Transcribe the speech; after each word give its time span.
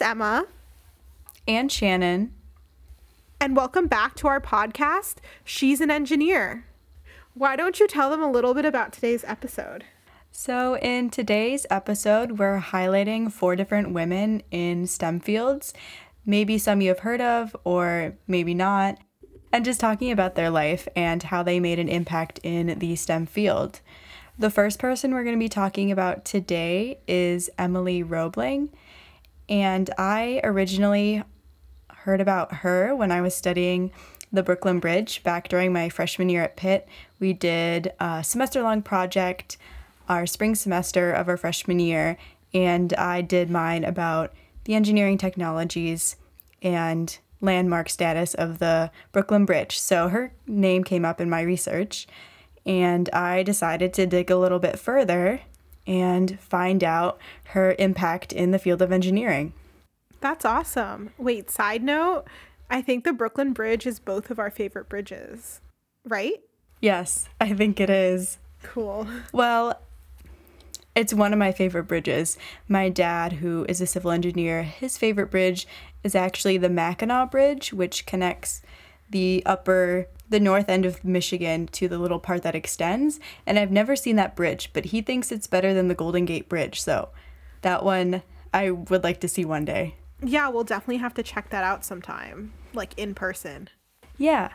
It's 0.00 0.08
Emma. 0.08 0.46
And 1.46 1.70
Shannon. 1.70 2.32
And 3.38 3.54
welcome 3.54 3.86
back 3.86 4.14
to 4.14 4.28
our 4.28 4.40
podcast, 4.40 5.16
She's 5.44 5.82
an 5.82 5.90
Engineer. 5.90 6.64
Why 7.34 7.54
don't 7.54 7.78
you 7.78 7.86
tell 7.86 8.08
them 8.08 8.22
a 8.22 8.30
little 8.30 8.54
bit 8.54 8.64
about 8.64 8.94
today's 8.94 9.24
episode? 9.24 9.84
So, 10.32 10.78
in 10.78 11.10
today's 11.10 11.66
episode, 11.68 12.38
we're 12.38 12.60
highlighting 12.60 13.30
four 13.30 13.56
different 13.56 13.92
women 13.92 14.42
in 14.50 14.86
STEM 14.86 15.20
fields, 15.20 15.74
maybe 16.24 16.56
some 16.56 16.80
you 16.80 16.88
have 16.88 17.00
heard 17.00 17.20
of, 17.20 17.54
or 17.64 18.16
maybe 18.26 18.54
not, 18.54 18.96
and 19.52 19.66
just 19.66 19.80
talking 19.80 20.10
about 20.10 20.34
their 20.34 20.48
life 20.48 20.88
and 20.96 21.24
how 21.24 21.42
they 21.42 21.60
made 21.60 21.78
an 21.78 21.90
impact 21.90 22.40
in 22.42 22.78
the 22.78 22.96
STEM 22.96 23.26
field. 23.26 23.80
The 24.38 24.48
first 24.48 24.78
person 24.78 25.12
we're 25.12 25.24
going 25.24 25.36
to 25.36 25.44
be 25.44 25.50
talking 25.50 25.92
about 25.92 26.24
today 26.24 27.00
is 27.06 27.50
Emily 27.58 28.02
Roebling. 28.02 28.70
And 29.50 29.90
I 29.98 30.40
originally 30.44 31.22
heard 31.90 32.20
about 32.20 32.54
her 32.54 32.94
when 32.94 33.10
I 33.10 33.20
was 33.20 33.34
studying 33.34 33.90
the 34.32 34.44
Brooklyn 34.44 34.78
Bridge 34.78 35.22
back 35.24 35.48
during 35.48 35.72
my 35.72 35.88
freshman 35.88 36.28
year 36.28 36.44
at 36.44 36.56
Pitt. 36.56 36.88
We 37.18 37.32
did 37.32 37.92
a 37.98 38.22
semester 38.22 38.62
long 38.62 38.80
project 38.80 39.58
our 40.08 40.26
spring 40.26 40.54
semester 40.54 41.12
of 41.12 41.28
our 41.28 41.36
freshman 41.36 41.78
year, 41.78 42.16
and 42.52 42.92
I 42.94 43.20
did 43.20 43.50
mine 43.50 43.84
about 43.84 44.32
the 44.64 44.74
engineering 44.74 45.18
technologies 45.18 46.16
and 46.62 47.16
landmark 47.40 47.88
status 47.88 48.34
of 48.34 48.58
the 48.58 48.90
Brooklyn 49.12 49.44
Bridge. 49.44 49.78
So 49.78 50.08
her 50.08 50.32
name 50.46 50.84
came 50.84 51.04
up 51.04 51.20
in 51.20 51.30
my 51.30 51.42
research, 51.42 52.08
and 52.66 53.08
I 53.10 53.42
decided 53.42 53.92
to 53.94 54.06
dig 54.06 54.30
a 54.30 54.36
little 54.36 54.58
bit 54.58 54.78
further 54.78 55.42
and 55.90 56.38
find 56.38 56.84
out 56.84 57.18
her 57.46 57.74
impact 57.76 58.32
in 58.32 58.52
the 58.52 58.60
field 58.60 58.80
of 58.80 58.92
engineering. 58.92 59.52
That's 60.20 60.44
awesome. 60.44 61.10
Wait, 61.18 61.50
side 61.50 61.82
note, 61.82 62.24
I 62.70 62.80
think 62.80 63.02
the 63.02 63.12
Brooklyn 63.12 63.52
Bridge 63.52 63.86
is 63.86 63.98
both 63.98 64.30
of 64.30 64.38
our 64.38 64.50
favorite 64.50 64.88
bridges, 64.88 65.60
right? 66.06 66.40
Yes, 66.80 67.28
I 67.40 67.52
think 67.54 67.80
it 67.80 67.90
is. 67.90 68.38
Cool. 68.62 69.08
Well, 69.32 69.80
it's 70.94 71.12
one 71.12 71.32
of 71.32 71.38
my 71.40 71.50
favorite 71.50 71.88
bridges. 71.88 72.38
My 72.68 72.88
dad, 72.88 73.34
who 73.34 73.66
is 73.68 73.80
a 73.80 73.86
civil 73.86 74.12
engineer, 74.12 74.62
his 74.62 74.96
favorite 74.96 75.30
bridge 75.30 75.66
is 76.04 76.14
actually 76.14 76.56
the 76.56 76.68
Mackinac 76.68 77.32
Bridge, 77.32 77.72
which 77.72 78.06
connects 78.06 78.62
the 79.10 79.42
upper 79.44 80.08
the 80.28 80.40
north 80.40 80.68
end 80.68 80.86
of 80.86 81.04
Michigan 81.04 81.66
to 81.66 81.88
the 81.88 81.98
little 81.98 82.20
part 82.20 82.42
that 82.42 82.54
extends. 82.54 83.18
And 83.44 83.58
I've 83.58 83.72
never 83.72 83.96
seen 83.96 84.16
that 84.16 84.36
bridge, 84.36 84.70
but 84.72 84.86
he 84.86 85.02
thinks 85.02 85.32
it's 85.32 85.48
better 85.48 85.74
than 85.74 85.88
the 85.88 85.94
Golden 85.94 86.24
Gate 86.24 86.48
Bridge. 86.48 86.80
So 86.80 87.10
that 87.62 87.84
one 87.84 88.22
I 88.54 88.70
would 88.70 89.04
like 89.04 89.20
to 89.20 89.28
see 89.28 89.44
one 89.44 89.64
day. 89.64 89.96
Yeah, 90.22 90.48
we'll 90.48 90.64
definitely 90.64 90.98
have 90.98 91.14
to 91.14 91.22
check 91.22 91.50
that 91.50 91.64
out 91.64 91.84
sometime, 91.84 92.52
like 92.72 92.96
in 92.96 93.14
person. 93.14 93.68
Yeah. 94.18 94.50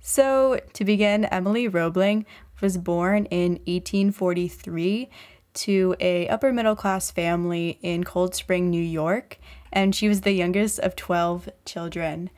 So 0.00 0.60
to 0.74 0.84
begin, 0.84 1.24
Emily 1.26 1.66
Roebling 1.66 2.26
was 2.60 2.78
born 2.78 3.24
in 3.26 3.52
1843 3.66 5.08
to 5.54 5.96
a 5.98 6.28
upper 6.28 6.52
middle 6.52 6.76
class 6.76 7.10
family 7.10 7.78
in 7.82 8.04
Cold 8.04 8.34
Spring, 8.34 8.70
New 8.70 8.82
York, 8.82 9.38
and 9.72 9.94
she 9.94 10.08
was 10.08 10.20
the 10.20 10.32
youngest 10.32 10.78
of 10.80 10.94
12 10.94 11.48
children. 11.64 12.30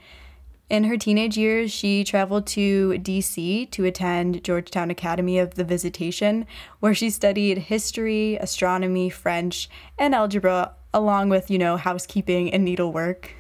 In 0.71 0.85
her 0.85 0.97
teenage 0.97 1.37
years, 1.37 1.73
she 1.73 2.05
traveled 2.05 2.47
to 2.49 2.91
DC 2.91 3.69
to 3.73 3.85
attend 3.85 4.45
Georgetown 4.45 4.89
Academy 4.89 5.37
of 5.41 5.57
the 5.57 5.65
Visitation, 5.65 6.47
where 6.79 6.95
she 6.95 7.11
studied 7.11 7.59
history, 7.59 8.37
astronomy, 8.37 9.11
French, 9.11 9.69
and 9.99 10.15
algebra, 10.15 10.71
along 10.95 11.29
with, 11.29 11.51
you 11.51 11.59
know, 11.59 11.77
housekeeping 11.77 12.55
and 12.55 12.65
needlework. 12.65 13.33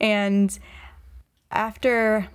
And 0.00 0.56
after 1.50 2.28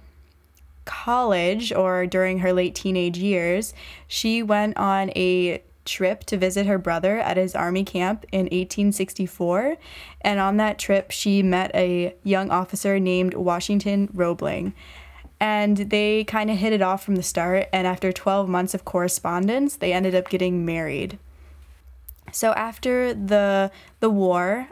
college 0.84 1.72
or 1.72 2.06
during 2.06 2.40
her 2.40 2.52
late 2.52 2.76
teenage 2.76 3.18
years, 3.18 3.74
she 4.08 4.44
went 4.44 4.76
on 4.76 5.10
a 5.16 5.64
trip 5.86 6.24
to 6.26 6.38
visit 6.38 6.66
her 6.66 6.78
brother 6.78 7.20
at 7.20 7.38
his 7.38 7.56
army 7.56 7.84
camp 7.84 8.26
in 8.32 8.46
1864. 8.46 9.78
And 10.22 10.40
on 10.40 10.58
that 10.58 10.80
trip, 10.80 11.12
she 11.12 11.44
met 11.44 11.72
a 11.74 12.16
young 12.24 12.50
officer 12.50 13.00
named 13.00 13.34
Washington 13.34 14.10
Roebling. 14.14 14.74
And 15.40 15.78
they 15.78 16.24
kind 16.24 16.52
of 16.52 16.58
hit 16.58 16.74
it 16.74 16.82
off 16.82 17.04
from 17.04 17.16
the 17.16 17.24
start. 17.24 17.68
And 17.74 17.88
after 17.88 18.12
12 18.12 18.48
months 18.48 18.74
of 18.74 18.86
correspondence, 18.86 19.76
they 19.76 19.92
ended 19.92 20.14
up 20.14 20.30
getting 20.30 20.66
married. 20.66 21.18
So 22.32 22.54
after 22.54 23.14
the 23.14 23.72
the 24.00 24.10
war, 24.10 24.70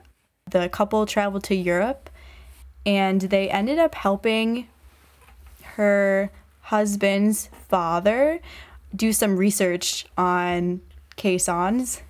the 0.50 0.70
couple 0.70 1.06
traveled 1.06 1.44
to 1.46 1.56
Europe 1.56 2.10
and 2.86 3.22
they 3.22 3.50
ended 3.50 3.78
up 3.78 3.96
helping 3.96 4.68
her 5.76 6.32
husband's 6.62 7.50
father 7.68 8.40
do 8.96 9.14
some 9.14 9.38
research 9.38 10.06
on 10.18 10.82
caissons. 11.20 12.02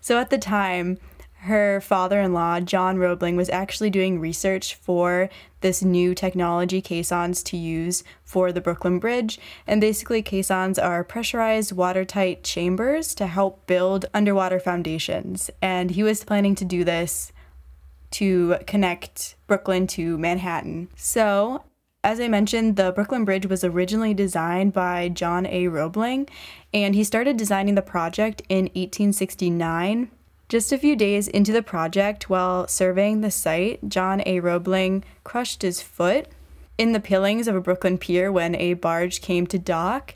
So 0.00 0.18
at 0.18 0.30
the 0.30 0.38
time, 0.38 0.96
her 1.40 1.80
father 1.80 2.20
in 2.20 2.32
law, 2.32 2.60
John 2.60 2.96
Roebling, 2.96 3.36
was 3.36 3.50
actually 3.50 3.90
doing 3.90 4.18
research 4.18 4.74
for 4.74 5.28
this 5.60 5.82
new 5.82 6.14
technology 6.14 6.80
caissons 6.80 7.42
to 7.44 7.56
use 7.56 8.02
for 8.24 8.50
the 8.50 8.60
Brooklyn 8.60 8.98
Bridge. 8.98 9.38
And 9.66 9.80
basically, 9.80 10.22
caissons 10.22 10.78
are 10.78 11.04
pressurized, 11.04 11.72
watertight 11.72 12.42
chambers 12.42 13.14
to 13.16 13.26
help 13.26 13.66
build 13.66 14.06
underwater 14.14 14.58
foundations. 14.58 15.50
And 15.60 15.90
he 15.90 16.02
was 16.02 16.24
planning 16.24 16.54
to 16.56 16.64
do 16.64 16.82
this 16.82 17.32
to 18.12 18.56
connect 18.66 19.36
Brooklyn 19.46 19.86
to 19.88 20.16
Manhattan. 20.16 20.88
So 20.96 21.62
as 22.06 22.20
I 22.20 22.28
mentioned, 22.28 22.76
the 22.76 22.92
Brooklyn 22.92 23.24
Bridge 23.24 23.46
was 23.46 23.64
originally 23.64 24.14
designed 24.14 24.72
by 24.72 25.08
John 25.08 25.44
A. 25.44 25.66
Roebling, 25.66 26.28
and 26.72 26.94
he 26.94 27.02
started 27.02 27.36
designing 27.36 27.74
the 27.74 27.82
project 27.82 28.42
in 28.48 28.66
1869. 28.66 30.12
Just 30.48 30.70
a 30.70 30.78
few 30.78 30.94
days 30.94 31.26
into 31.26 31.50
the 31.50 31.64
project, 31.64 32.30
while 32.30 32.68
surveying 32.68 33.22
the 33.22 33.30
site, 33.32 33.88
John 33.88 34.22
A. 34.24 34.38
Roebling 34.38 35.02
crushed 35.24 35.62
his 35.62 35.82
foot 35.82 36.28
in 36.78 36.92
the 36.92 37.00
pilings 37.00 37.48
of 37.48 37.56
a 37.56 37.60
Brooklyn 37.60 37.98
pier 37.98 38.30
when 38.30 38.54
a 38.54 38.74
barge 38.74 39.20
came 39.20 39.48
to 39.48 39.58
dock, 39.58 40.14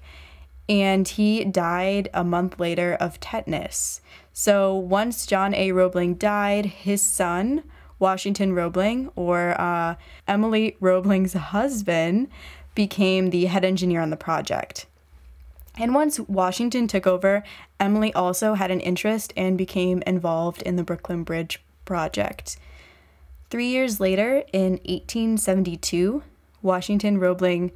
and 0.69 1.09
he 1.09 1.45
died 1.45 2.09
a 2.15 2.23
month 2.23 2.61
later 2.61 2.95
of 3.01 3.19
tetanus. 3.19 4.01
So 4.33 4.77
once 4.77 5.27
John 5.27 5.55
A. 5.57 5.73
Roebling 5.73 6.15
died, 6.15 6.67
his 6.67 7.03
son, 7.03 7.65
Washington 8.01 8.55
Roebling, 8.55 9.11
or 9.15 9.61
uh, 9.61 9.95
Emily 10.27 10.77
Roebling's 10.81 11.35
husband, 11.35 12.29
became 12.75 13.31
the 13.31 13.45
head 13.45 13.65
engineer 13.65 14.01
on 14.01 14.11
the 14.11 14.17
project. 14.17 14.87
And 15.79 15.95
once 15.95 16.19
Washington 16.21 16.89
took 16.89 17.07
over, 17.07 17.45
Emily 17.79 18.13
also 18.13 18.55
had 18.55 18.71
an 18.71 18.81
interest 18.81 19.33
and 19.37 19.57
became 19.57 20.03
involved 20.07 20.63
in 20.63 20.77
the 20.77 20.83
Brooklyn 20.83 21.23
Bridge 21.23 21.63
project. 21.85 22.57
Three 23.51 23.69
years 23.69 24.01
later, 24.01 24.45
in 24.53 24.73
1872, 24.85 26.23
Washington 26.63 27.19
Roebling 27.19 27.73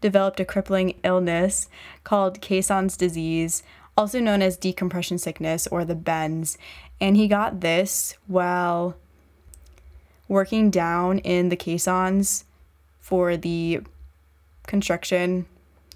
developed 0.00 0.40
a 0.40 0.44
crippling 0.44 0.98
illness 1.02 1.68
called 2.04 2.40
Caisson's 2.40 2.96
disease, 2.96 3.62
also 3.96 4.20
known 4.20 4.42
as 4.42 4.56
decompression 4.56 5.18
sickness 5.18 5.66
or 5.68 5.84
the 5.84 5.94
bends. 5.94 6.58
And 7.00 7.16
he 7.16 7.28
got 7.28 7.60
this 7.60 8.16
while 8.26 8.96
working 10.28 10.70
down 10.70 11.18
in 11.18 11.48
the 11.48 11.56
caissons 11.56 12.44
for 13.00 13.36
the 13.36 13.80
construction 14.66 15.46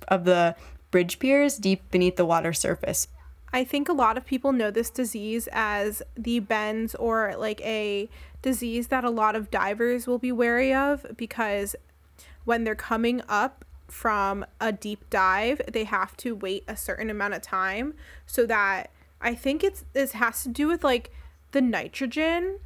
of 0.08 0.24
the 0.24 0.54
bridge 0.90 1.18
piers 1.18 1.56
deep 1.56 1.82
beneath 1.90 2.16
the 2.16 2.24
water 2.24 2.52
surface. 2.52 3.08
I 3.52 3.64
think 3.64 3.88
a 3.88 3.92
lot 3.92 4.16
of 4.16 4.24
people 4.24 4.52
know 4.52 4.70
this 4.70 4.90
disease 4.90 5.48
as 5.52 6.02
the 6.16 6.38
bends 6.38 6.94
or 6.94 7.34
like 7.36 7.60
a 7.62 8.08
disease 8.42 8.88
that 8.88 9.04
a 9.04 9.10
lot 9.10 9.34
of 9.34 9.50
divers 9.50 10.06
will 10.06 10.18
be 10.18 10.32
wary 10.32 10.72
of 10.72 11.04
because 11.16 11.74
when 12.44 12.64
they're 12.64 12.74
coming 12.74 13.22
up 13.28 13.64
from 13.88 14.46
a 14.60 14.70
deep 14.70 15.10
dive, 15.10 15.60
they 15.70 15.84
have 15.84 16.16
to 16.18 16.34
wait 16.34 16.62
a 16.68 16.76
certain 16.76 17.10
amount 17.10 17.34
of 17.34 17.42
time 17.42 17.94
so 18.24 18.46
that 18.46 18.90
I 19.20 19.34
think 19.34 19.64
it's 19.64 19.84
this 19.92 20.12
has 20.12 20.44
to 20.44 20.48
do 20.48 20.68
with 20.68 20.84
like 20.84 21.10
the 21.50 21.60
nitrogen 21.60 22.60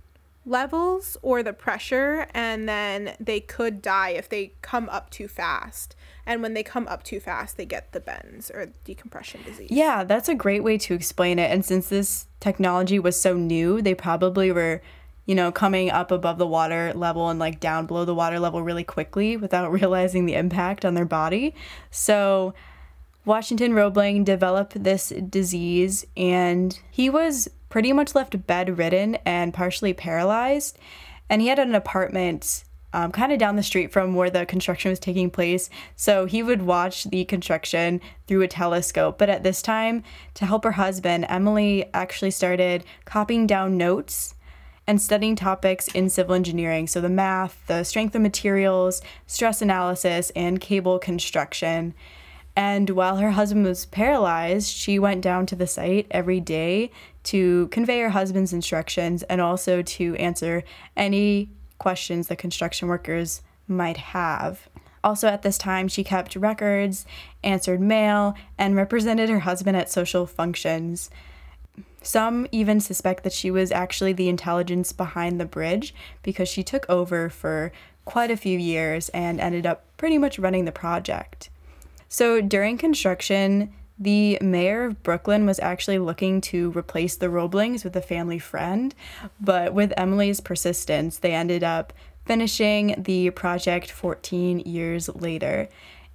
levels 0.47 1.17
or 1.23 1.43
the 1.43 1.53
pressure 1.53 2.27
and 2.35 2.69
then 2.69 3.15
they 3.19 3.41
could 3.41 3.81
die 3.81 4.11
if 4.11 4.29
they 4.29 4.53
come 4.63 4.89
up 4.91 5.11
too 5.11 5.29
fast. 5.29 5.97
And 6.27 6.43
when 6.43 6.55
they 6.55 6.63
come 6.63 6.87
up 6.89 7.03
too 7.03 7.21
fast 7.21 7.57
they 7.57 7.65
get 7.65 7.93
the 7.93 8.01
bends 8.01 8.51
or 8.51 8.73
decompression 8.85 9.43
disease. 9.45 9.71
Yeah 9.71 10.05
that's 10.05 10.29
a 10.29 10.35
great 10.35 10.63
way 10.63 10.79
to 10.79 10.95
explain 10.95 11.39
it. 11.39 11.51
And 11.51 11.65
since 11.65 11.89
this 11.89 12.27
technology 12.41 12.99
was 12.99 13.21
so 13.21 13.35
new 13.35 13.81
they 13.81 13.95
probably 13.95 14.53
were 14.53 14.83
you 15.27 15.35
know 15.35 15.51
coming 15.51 15.91
up 15.91 16.11
above 16.11 16.37
the 16.39 16.47
water 16.47 16.93
level 16.95 17.31
and 17.31 17.39
like 17.39 17.59
down 17.59 17.87
below 17.87 18.05
the 18.05 18.15
water 18.15 18.39
level 18.39 18.63
really 18.63 18.85
quickly 18.85 19.37
without 19.37 19.73
realizing 19.81 20.27
the 20.27 20.35
impact 20.35 20.85
on 20.85 20.95
their 20.95 21.07
body. 21.07 21.55
So 21.91 22.55
Washington 23.25 23.73
Roebling 23.73 24.25
developed 24.25 24.83
this 24.85 25.09
disease 25.09 26.07
and 26.15 26.79
he 26.91 27.09
was 27.09 27.49
pretty 27.75 27.93
much 27.93 28.15
left 28.15 28.47
bedridden 28.47 29.17
and 29.27 29.53
partially 29.53 29.93
paralyzed. 29.93 30.79
And 31.29 31.43
he 31.43 31.49
had 31.49 31.59
an 31.59 31.75
apartment 31.75 32.63
um, 32.93 33.11
kind 33.11 33.33
of 33.33 33.41
down 33.41 33.57
the 33.57 33.65
street 33.65 33.93
from 33.93 34.15
where 34.15 34.31
the 34.31 34.47
construction 34.47 34.91
was 34.91 35.01
taking 35.01 35.29
place. 35.29 35.69
So 35.97 36.25
he 36.27 36.41
would 36.41 36.63
watch 36.63 37.03
the 37.03 37.25
construction 37.25 38.01
through 38.29 38.43
a 38.43 38.47
telescope. 38.47 39.19
But 39.19 39.29
at 39.29 39.43
this 39.43 39.61
time, 39.61 40.05
to 40.35 40.47
help 40.47 40.63
her 40.63 40.71
husband, 40.71 41.27
Emily 41.29 41.87
actually 41.93 42.31
started 42.31 42.85
copying 43.07 43.45
down 43.45 43.77
notes 43.77 44.37
and 44.87 45.03
studying 45.03 45.35
topics 45.35 45.89
in 45.89 46.09
civil 46.09 46.37
engineering. 46.37 46.87
So 46.87 47.01
the 47.01 47.09
math, 47.09 47.61
the 47.67 47.83
strength 47.83 48.15
of 48.15 48.23
materials, 48.23 49.03
stress 49.27 49.61
analysis, 49.61 50.31
and 50.37 50.61
cable 50.61 51.01
construction. 51.01 51.93
And 52.55 52.91
while 52.91 53.17
her 53.17 53.33
husband 53.33 53.67
was 53.67 53.87
paralyzed, 53.87 54.73
she 54.73 54.97
went 55.01 55.23
down 55.23 55.47
to 55.47 55.57
the 55.57 55.67
site 55.67 56.07
every 56.13 56.39
day 56.39 56.93
to 57.25 57.69
convey 57.69 58.01
her 58.01 58.11
husband's 58.11 58.53
instructions 58.53 59.23
and 59.25 59.41
also 59.41 59.83
to 59.83 60.15
answer 60.17 60.63
any 60.97 61.51
questions 61.79 62.29
the 62.29 62.37
construction 62.37 62.89
workers 62.89 63.43
might 63.67 63.97
have. 63.97 64.69
Also, 65.03 65.29
at 65.29 65.43
this 65.43 65.59
time, 65.59 65.87
she 65.87 66.03
kept 66.03 66.35
records, 66.35 67.05
answered 67.43 67.81
mail, 67.81 68.35
and 68.57 68.75
represented 68.75 69.29
her 69.29 69.41
husband 69.41 69.77
at 69.77 69.91
social 69.91 70.27
functions. 70.27 71.11
Some 72.01 72.47
even 72.53 72.81
suspect 72.81 73.23
that 73.25 73.33
she 73.33 73.51
was 73.51 73.71
actually 73.71 74.15
the 74.15 74.29
intelligence 74.29 74.93
behind 74.93 75.39
the 75.39 75.45
bridge 75.45 75.95
because 76.23 76.49
she 76.49 76.63
took 76.63 76.89
over 76.89 77.29
for 77.29 77.73
quite 78.05 78.31
a 78.31 78.37
few 78.37 78.59
years 78.59 79.09
and 79.11 79.41
ended 79.41 79.67
up 79.67 79.85
pretty 79.97 80.19
much 80.19 80.39
running 80.39 80.65
the 80.65 80.73
project. 80.73 81.51
So 82.09 82.41
during 82.41 82.79
construction, 82.79 83.73
the 83.99 84.39
mayor 84.41 84.85
of 84.85 85.03
Brooklyn 85.03 85.47
was 85.47 85.61
actually 85.61 85.99
looking 85.99 86.41
to 86.43 86.73
replace 86.73 87.17
the 87.17 87.31
Roeblings 87.31 87.85
with 87.85 87.95
a 87.95 88.03
family 88.03 88.39
friend, 88.39 88.95
but 89.41 89.73
with 89.73 89.93
Emily's 89.97 90.41
persistence, 90.41 91.19
they 91.19 91.33
ended 91.33 91.63
up 91.63 91.93
finishing 92.25 92.95
the 92.99 93.31
project 93.31 93.91
14 93.91 94.61
years 94.61 95.09
later. 95.11 95.69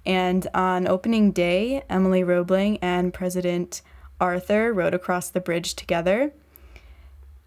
And 0.04 0.46
on 0.54 0.86
opening 0.86 1.32
day, 1.32 1.82
Emily 1.88 2.22
Roebling 2.22 2.78
and 2.82 3.14
President 3.14 3.80
Arthur 4.20 4.72
rode 4.72 4.94
across 4.94 5.30
the 5.30 5.40
bridge 5.40 5.74
together. 5.74 6.32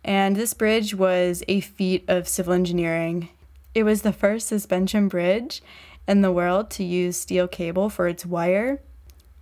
And 0.03 0.35
this 0.35 0.53
bridge 0.53 0.95
was 0.95 1.43
a 1.47 1.59
feat 1.61 2.05
of 2.07 2.27
civil 2.27 2.53
engineering. 2.53 3.29
It 3.75 3.83
was 3.83 4.01
the 4.01 4.13
first 4.13 4.47
suspension 4.47 5.07
bridge 5.07 5.61
in 6.07 6.21
the 6.21 6.31
world 6.31 6.69
to 6.71 6.83
use 6.83 7.17
steel 7.17 7.47
cable 7.47 7.89
for 7.89 8.07
its 8.07 8.25
wire 8.25 8.81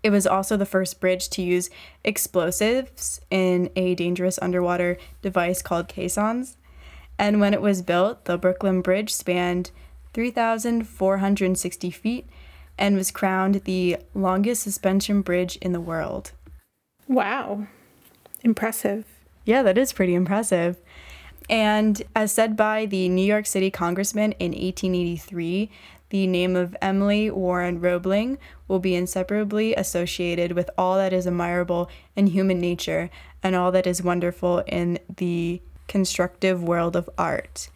it 0.03 0.09
was 0.09 0.25
also 0.25 0.57
the 0.57 0.65
first 0.65 0.99
bridge 0.99 1.29
to 1.29 1.41
use 1.41 1.69
explosives 2.03 3.21
in 3.29 3.69
a 3.75 3.95
dangerous 3.95 4.39
underwater 4.41 4.97
device 5.21 5.61
called 5.61 5.87
caissons. 5.87 6.57
And 7.17 7.39
when 7.39 7.53
it 7.53 7.61
was 7.61 7.81
built, 7.81 8.25
the 8.25 8.37
Brooklyn 8.37 8.81
Bridge 8.81 9.13
spanned 9.13 9.71
3,460 10.13 11.91
feet 11.91 12.27
and 12.77 12.95
was 12.95 13.11
crowned 13.11 13.63
the 13.65 13.97
longest 14.15 14.63
suspension 14.63 15.21
bridge 15.21 15.55
in 15.57 15.71
the 15.71 15.79
world. 15.79 16.31
Wow. 17.07 17.67
Impressive. 18.43 19.05
Yeah, 19.45 19.61
that 19.63 19.77
is 19.77 19.93
pretty 19.93 20.15
impressive. 20.15 20.77
And 21.49 22.01
as 22.15 22.31
said 22.31 22.55
by 22.55 22.85
the 22.85 23.09
New 23.09 23.25
York 23.25 23.45
City 23.45 23.69
congressman 23.69 24.31
in 24.33 24.51
1883, 24.51 25.69
the 26.11 26.27
name 26.27 26.57
of 26.57 26.75
Emily 26.81 27.31
Warren 27.31 27.79
Roebling 27.79 28.37
will 28.67 28.79
be 28.79 28.95
inseparably 28.95 29.73
associated 29.73 30.51
with 30.51 30.69
all 30.77 30.97
that 30.97 31.13
is 31.13 31.25
admirable 31.25 31.89
in 32.17 32.27
human 32.27 32.59
nature 32.59 33.09
and 33.41 33.55
all 33.55 33.71
that 33.71 33.87
is 33.87 34.03
wonderful 34.03 34.59
in 34.67 34.99
the 35.17 35.61
constructive 35.87 36.61
world 36.61 36.97
of 36.97 37.09
art. 37.17 37.69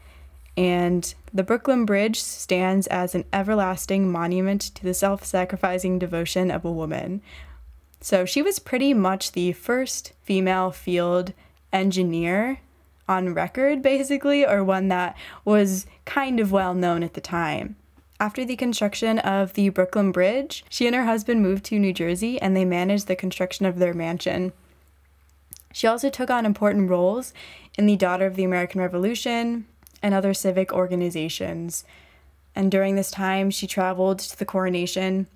And 0.58 1.14
the 1.34 1.44
Brooklyn 1.44 1.86
Bridge 1.86 2.22
stands 2.22 2.88
as 2.88 3.16
an 3.16 3.24
everlasting 3.32 4.12
monument 4.12 4.62
to 4.76 4.84
the 4.84 4.94
self 4.94 5.24
sacrificing 5.24 5.98
devotion 5.98 6.52
of 6.52 6.66
a 6.66 6.72
woman. 6.72 7.22
So 8.02 8.26
she 8.26 8.42
was 8.42 8.60
pretty 8.60 8.94
much 8.94 9.32
the 9.32 9.54
first 9.54 10.12
female 10.24 10.72
field 10.72 11.34
engineer 11.72 12.60
on 13.08 13.34
record, 13.34 13.82
basically, 13.82 14.46
or 14.46 14.62
one 14.62 14.90
that 14.90 15.16
was 15.46 15.88
kind 16.04 16.42
of 16.42 16.52
well 16.52 16.74
known 16.74 17.02
at 17.02 17.14
the 17.14 17.22
time. 17.22 17.78
After 18.26 18.44
the 18.44 18.56
construction 18.56 19.20
of 19.20 19.54
the 19.54 19.70
Brooklyn 19.70 20.12
Bridge, 20.12 20.66
she 20.68 20.88
and 20.88 20.96
her 20.96 21.06
husband 21.06 21.44
moved 21.44 21.64
to 21.66 21.78
New 21.78 21.94
Jersey 21.94 22.42
and 22.42 22.58
they 22.58 22.66
managed 22.66 23.06
the 23.06 23.16
construction 23.16 23.68
of 23.68 23.78
their 23.78 23.94
mansion. 23.94 24.52
She 25.72 25.86
also 25.86 26.10
took 26.10 26.32
on 26.32 26.44
important 26.44 26.90
roles 26.90 27.36
in 27.78 27.86
the 27.86 27.96
Daughter 27.96 28.26
of 28.26 28.36
the 28.36 28.44
American 28.44 28.82
Revolution 28.82 29.68
and 30.02 30.16
other 30.16 30.34
civic 30.34 30.74
organizations. 30.74 31.86
And 32.56 32.72
during 32.72 32.96
this 32.96 33.12
time, 33.12 33.52
she 33.52 33.68
traveled 33.68 34.18
to 34.18 34.40
the 34.40 34.44
coronation 34.44 35.28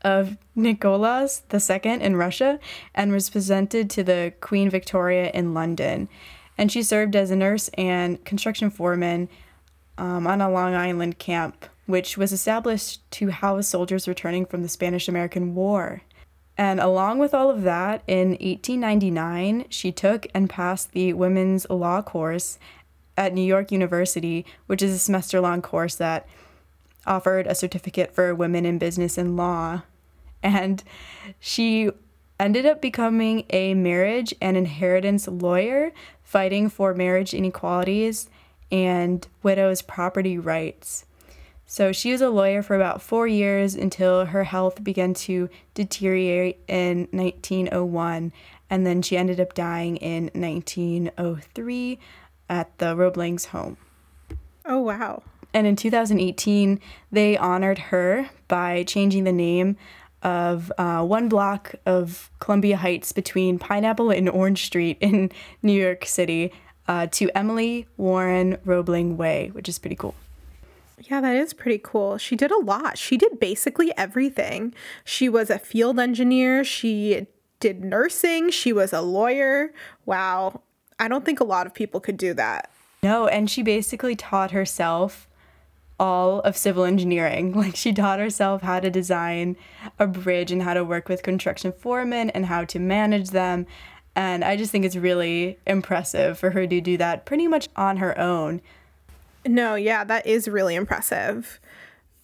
of 0.00 0.38
Nicholas 0.56 1.42
II 1.52 1.80
in 1.84 2.16
Russia 2.16 2.58
and 2.94 3.12
was 3.12 3.28
presented 3.28 3.90
to 3.90 4.02
the 4.02 4.32
Queen 4.40 4.70
Victoria 4.70 5.30
in 5.34 5.52
London. 5.52 6.08
And 6.56 6.72
she 6.72 6.82
served 6.82 7.14
as 7.14 7.30
a 7.30 7.36
nurse 7.36 7.68
and 7.76 8.24
construction 8.24 8.70
foreman 8.70 9.28
um, 9.98 10.26
on 10.26 10.40
a 10.40 10.50
Long 10.50 10.74
Island 10.74 11.18
camp 11.18 11.66
which 11.86 12.16
was 12.16 12.32
established 12.32 13.08
to 13.12 13.30
house 13.30 13.68
soldiers 13.68 14.08
returning 14.08 14.46
from 14.46 14.62
the 14.62 14.68
Spanish 14.68 15.08
American 15.08 15.54
War. 15.54 16.02
And 16.56 16.80
along 16.80 17.18
with 17.18 17.34
all 17.34 17.50
of 17.50 17.62
that, 17.62 18.02
in 18.06 18.30
1899, 18.30 19.66
she 19.68 19.90
took 19.90 20.26
and 20.34 20.50
passed 20.50 20.92
the 20.92 21.12
women's 21.12 21.68
law 21.70 22.02
course 22.02 22.58
at 23.16 23.34
New 23.34 23.42
York 23.42 23.72
University, 23.72 24.44
which 24.66 24.82
is 24.82 24.92
a 24.92 24.98
semester 24.98 25.40
long 25.40 25.62
course 25.62 25.94
that 25.96 26.26
offered 27.06 27.46
a 27.46 27.54
certificate 27.54 28.14
for 28.14 28.34
women 28.34 28.64
in 28.64 28.78
business 28.78 29.18
and 29.18 29.36
law. 29.36 29.82
And 30.42 30.82
she 31.40 31.90
ended 32.38 32.66
up 32.66 32.80
becoming 32.80 33.44
a 33.50 33.74
marriage 33.74 34.34
and 34.40 34.56
inheritance 34.56 35.28
lawyer, 35.28 35.92
fighting 36.22 36.68
for 36.68 36.94
marriage 36.94 37.34
inequalities 37.34 38.28
and 38.70 39.26
widows' 39.42 39.82
property 39.82 40.38
rights. 40.38 41.04
So 41.66 41.92
she 41.92 42.12
was 42.12 42.20
a 42.20 42.28
lawyer 42.28 42.62
for 42.62 42.76
about 42.76 43.00
four 43.00 43.26
years 43.26 43.74
until 43.74 44.26
her 44.26 44.44
health 44.44 44.84
began 44.84 45.14
to 45.14 45.48
deteriorate 45.74 46.58
in 46.68 47.08
1901, 47.12 48.32
and 48.68 48.86
then 48.86 49.00
she 49.02 49.16
ended 49.16 49.40
up 49.40 49.54
dying 49.54 49.96
in 49.96 50.24
1903 50.34 51.98
at 52.48 52.76
the 52.78 52.94
Roeblings 52.94 53.46
home. 53.46 53.78
Oh, 54.64 54.80
wow. 54.80 55.22
And 55.54 55.66
in 55.66 55.76
2018, 55.76 56.80
they 57.10 57.36
honored 57.36 57.78
her 57.78 58.30
by 58.48 58.84
changing 58.84 59.24
the 59.24 59.32
name 59.32 59.76
of 60.22 60.72
uh, 60.78 61.02
one 61.02 61.28
block 61.28 61.74
of 61.84 62.30
Columbia 62.38 62.76
Heights 62.76 63.12
between 63.12 63.58
Pineapple 63.58 64.10
and 64.10 64.28
Orange 64.28 64.64
Street 64.64 64.98
in 65.00 65.30
New 65.62 65.72
York 65.72 66.06
City 66.06 66.52
uh, 66.86 67.06
to 67.08 67.30
Emily 67.36 67.86
Warren 67.96 68.58
Roebling 68.64 69.16
Way, 69.16 69.50
which 69.52 69.68
is 69.68 69.78
pretty 69.78 69.96
cool. 69.96 70.14
Yeah, 71.08 71.20
that 71.20 71.34
is 71.34 71.52
pretty 71.52 71.80
cool. 71.82 72.16
She 72.18 72.36
did 72.36 72.50
a 72.50 72.58
lot. 72.58 72.96
She 72.96 73.16
did 73.16 73.40
basically 73.40 73.96
everything. 73.96 74.74
She 75.04 75.28
was 75.28 75.50
a 75.50 75.58
field 75.58 75.98
engineer, 75.98 76.64
she 76.64 77.26
did 77.60 77.84
nursing, 77.84 78.50
she 78.50 78.72
was 78.72 78.92
a 78.92 79.00
lawyer. 79.00 79.72
Wow. 80.06 80.62
I 80.98 81.08
don't 81.08 81.24
think 81.24 81.40
a 81.40 81.44
lot 81.44 81.66
of 81.66 81.74
people 81.74 82.00
could 82.00 82.16
do 82.16 82.34
that. 82.34 82.70
No, 83.02 83.26
and 83.26 83.50
she 83.50 83.62
basically 83.62 84.14
taught 84.14 84.52
herself 84.52 85.28
all 85.98 86.40
of 86.40 86.56
civil 86.56 86.84
engineering. 86.84 87.52
Like 87.62 87.76
she 87.76 87.92
taught 87.92 88.20
herself 88.20 88.62
how 88.62 88.80
to 88.80 88.90
design 88.90 89.56
a 89.98 90.06
bridge 90.06 90.52
and 90.52 90.62
how 90.62 90.74
to 90.74 90.84
work 90.84 91.08
with 91.08 91.22
construction 91.22 91.72
foremen 91.72 92.30
and 92.30 92.46
how 92.46 92.64
to 92.64 92.78
manage 92.78 93.30
them. 93.30 93.66
And 94.14 94.44
I 94.44 94.56
just 94.56 94.70
think 94.70 94.84
it's 94.84 94.96
really 94.96 95.58
impressive 95.66 96.38
for 96.38 96.50
her 96.50 96.66
to 96.66 96.80
do 96.80 96.96
that 96.98 97.24
pretty 97.24 97.48
much 97.48 97.68
on 97.76 97.96
her 97.96 98.18
own. 98.18 98.60
No, 99.46 99.74
yeah, 99.74 100.04
that 100.04 100.26
is 100.26 100.48
really 100.48 100.74
impressive. 100.74 101.60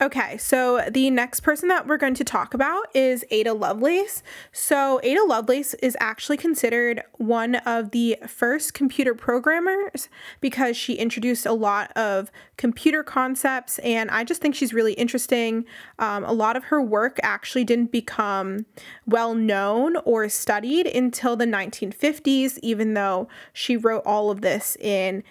Okay, 0.01 0.37
so 0.39 0.85
the 0.89 1.11
next 1.11 1.41
person 1.41 1.69
that 1.71 1.89
we're 1.89 1.97
going 1.97 2.15
to 2.15 2.23
talk 2.23 2.55
about 2.55 2.87
is 2.95 3.25
Ada 3.33 3.53
Lovelace. 3.53 4.23
So, 4.53 5.01
Ada 5.03 5.25
Lovelace 5.25 5.75
is 5.75 5.97
actually 5.99 6.37
considered 6.37 7.03
one 7.15 7.57
of 7.57 7.91
the 7.91 8.17
first 8.29 8.75
computer 8.75 9.13
programmers 9.13 10.09
because 10.41 10.77
she 10.77 10.95
introduced 10.95 11.47
a 11.47 11.53
lot 11.53 11.91
of 11.97 12.31
computer 12.57 13.03
concepts, 13.03 13.81
and 13.81 14.09
I 14.13 14.23
just 14.23 14.41
think 14.41 14.55
she's 14.55 14.73
really 14.73 14.93
interesting. 14.93 15.65
Um, 15.99 16.25
a 16.25 16.33
lot 16.33 16.57
of 16.57 16.65
her 16.65 16.81
work 16.81 17.19
actually 17.25 17.65
didn't 17.65 17.91
become 17.91 18.67
well 19.05 19.35
known 19.35 19.97
or 20.05 20.29
studied 20.29 20.87
until 20.87 21.35
the 21.35 21.45
1950s, 21.45 22.57
even 22.63 22.95
though 22.95 23.27
she 23.53 23.77
wrote 23.77 24.05
all 24.07 24.31
of 24.31 24.43
this 24.43 24.77
in 24.77 25.25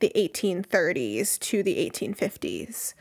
the 0.00 0.12
1830s 0.16 1.38
to 1.38 1.62
the 1.62 1.76
1850s. 1.90 2.94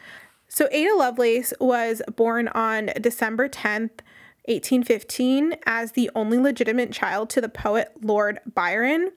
So 0.47 0.67
Ada 0.71 0.95
Lovelace 0.95 1.53
was 1.59 2.01
born 2.15 2.47
on 2.49 2.91
December 2.99 3.47
10th, 3.47 4.01
1815 4.49 5.57
as 5.67 5.91
the 5.91 6.09
only 6.15 6.39
legitimate 6.39 6.91
child 6.91 7.29
to 7.29 7.39
the 7.39 7.49
poet 7.49 7.91
Lord 8.01 8.39
Byron. 8.51 9.11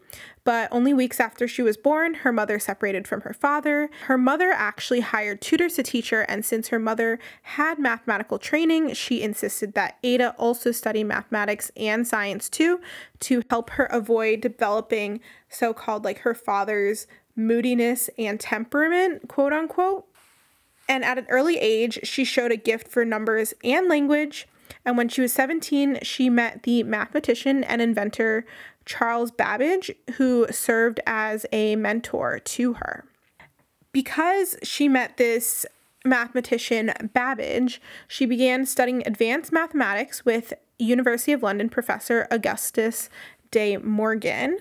But 0.44 0.68
only 0.70 0.92
weeks 0.92 1.20
after 1.20 1.48
she 1.48 1.62
was 1.62 1.76
born, 1.78 2.14
her 2.14 2.32
mother 2.32 2.58
separated 2.58 3.08
from 3.08 3.22
her 3.22 3.32
father. 3.32 3.88
Her 4.06 4.18
mother 4.18 4.50
actually 4.50 5.00
hired 5.00 5.40
tutors 5.40 5.74
to 5.76 5.82
teach 5.82 6.10
her, 6.10 6.22
and 6.22 6.44
since 6.44 6.68
her 6.68 6.80
mother 6.80 7.18
had 7.42 7.78
mathematical 7.78 8.38
training, 8.38 8.92
she 8.92 9.22
insisted 9.22 9.72
that 9.74 9.98
Ada 10.02 10.34
also 10.38 10.70
study 10.70 11.02
mathematics 11.02 11.70
and 11.76 12.06
science 12.06 12.50
too 12.50 12.80
to 13.20 13.42
help 13.48 13.70
her 13.70 13.84
avoid 13.86 14.40
developing 14.40 15.20
so 15.48 15.72
called 15.72 16.04
like 16.04 16.18
her 16.18 16.34
father's 16.34 17.06
moodiness 17.36 18.10
and 18.18 18.38
temperament, 18.38 19.28
quote 19.28 19.52
unquote. 19.52 20.06
And 20.88 21.04
at 21.04 21.18
an 21.18 21.26
early 21.28 21.58
age, 21.58 22.00
she 22.02 22.24
showed 22.24 22.52
a 22.52 22.56
gift 22.56 22.88
for 22.88 23.04
numbers 23.04 23.54
and 23.62 23.88
language. 23.88 24.46
And 24.84 24.96
when 24.96 25.08
she 25.08 25.20
was 25.20 25.32
17, 25.32 26.00
she 26.02 26.28
met 26.28 26.64
the 26.64 26.82
mathematician 26.82 27.62
and 27.64 27.80
inventor 27.80 28.44
Charles 28.84 29.30
Babbage, 29.30 29.92
who 30.14 30.46
served 30.50 31.00
as 31.06 31.46
a 31.52 31.76
mentor 31.76 32.38
to 32.40 32.74
her. 32.74 33.04
Because 33.92 34.56
she 34.62 34.88
met 34.88 35.18
this 35.18 35.64
mathematician 36.04 36.92
Babbage, 37.12 37.80
she 38.08 38.26
began 38.26 38.66
studying 38.66 39.02
advanced 39.06 39.52
mathematics 39.52 40.24
with 40.24 40.52
University 40.78 41.32
of 41.32 41.42
London 41.42 41.68
professor 41.68 42.26
Augustus 42.30 43.08
de 43.50 43.76
Morgan. 43.76 44.58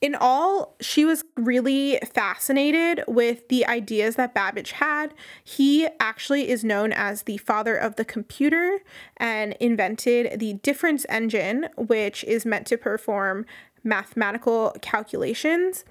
In 0.00 0.14
all, 0.14 0.76
she 0.80 1.04
was 1.04 1.24
really 1.36 1.98
fascinated 2.14 3.04
with 3.06 3.48
the 3.48 3.66
ideas 3.66 4.16
that 4.16 4.32
Babbage 4.32 4.72
had. 4.72 5.12
He 5.44 5.88
actually 5.98 6.48
is 6.48 6.64
known 6.64 6.92
as 6.92 7.22
the 7.22 7.36
father 7.36 7.76
of 7.76 7.96
the 7.96 8.04
computer 8.04 8.78
and 9.18 9.52
invented 9.60 10.40
the 10.40 10.54
difference 10.54 11.04
engine, 11.10 11.68
which 11.76 12.24
is 12.24 12.46
meant 12.46 12.66
to 12.68 12.78
perform 12.78 13.44
mathematical 13.84 14.74
calculations. 14.80 15.84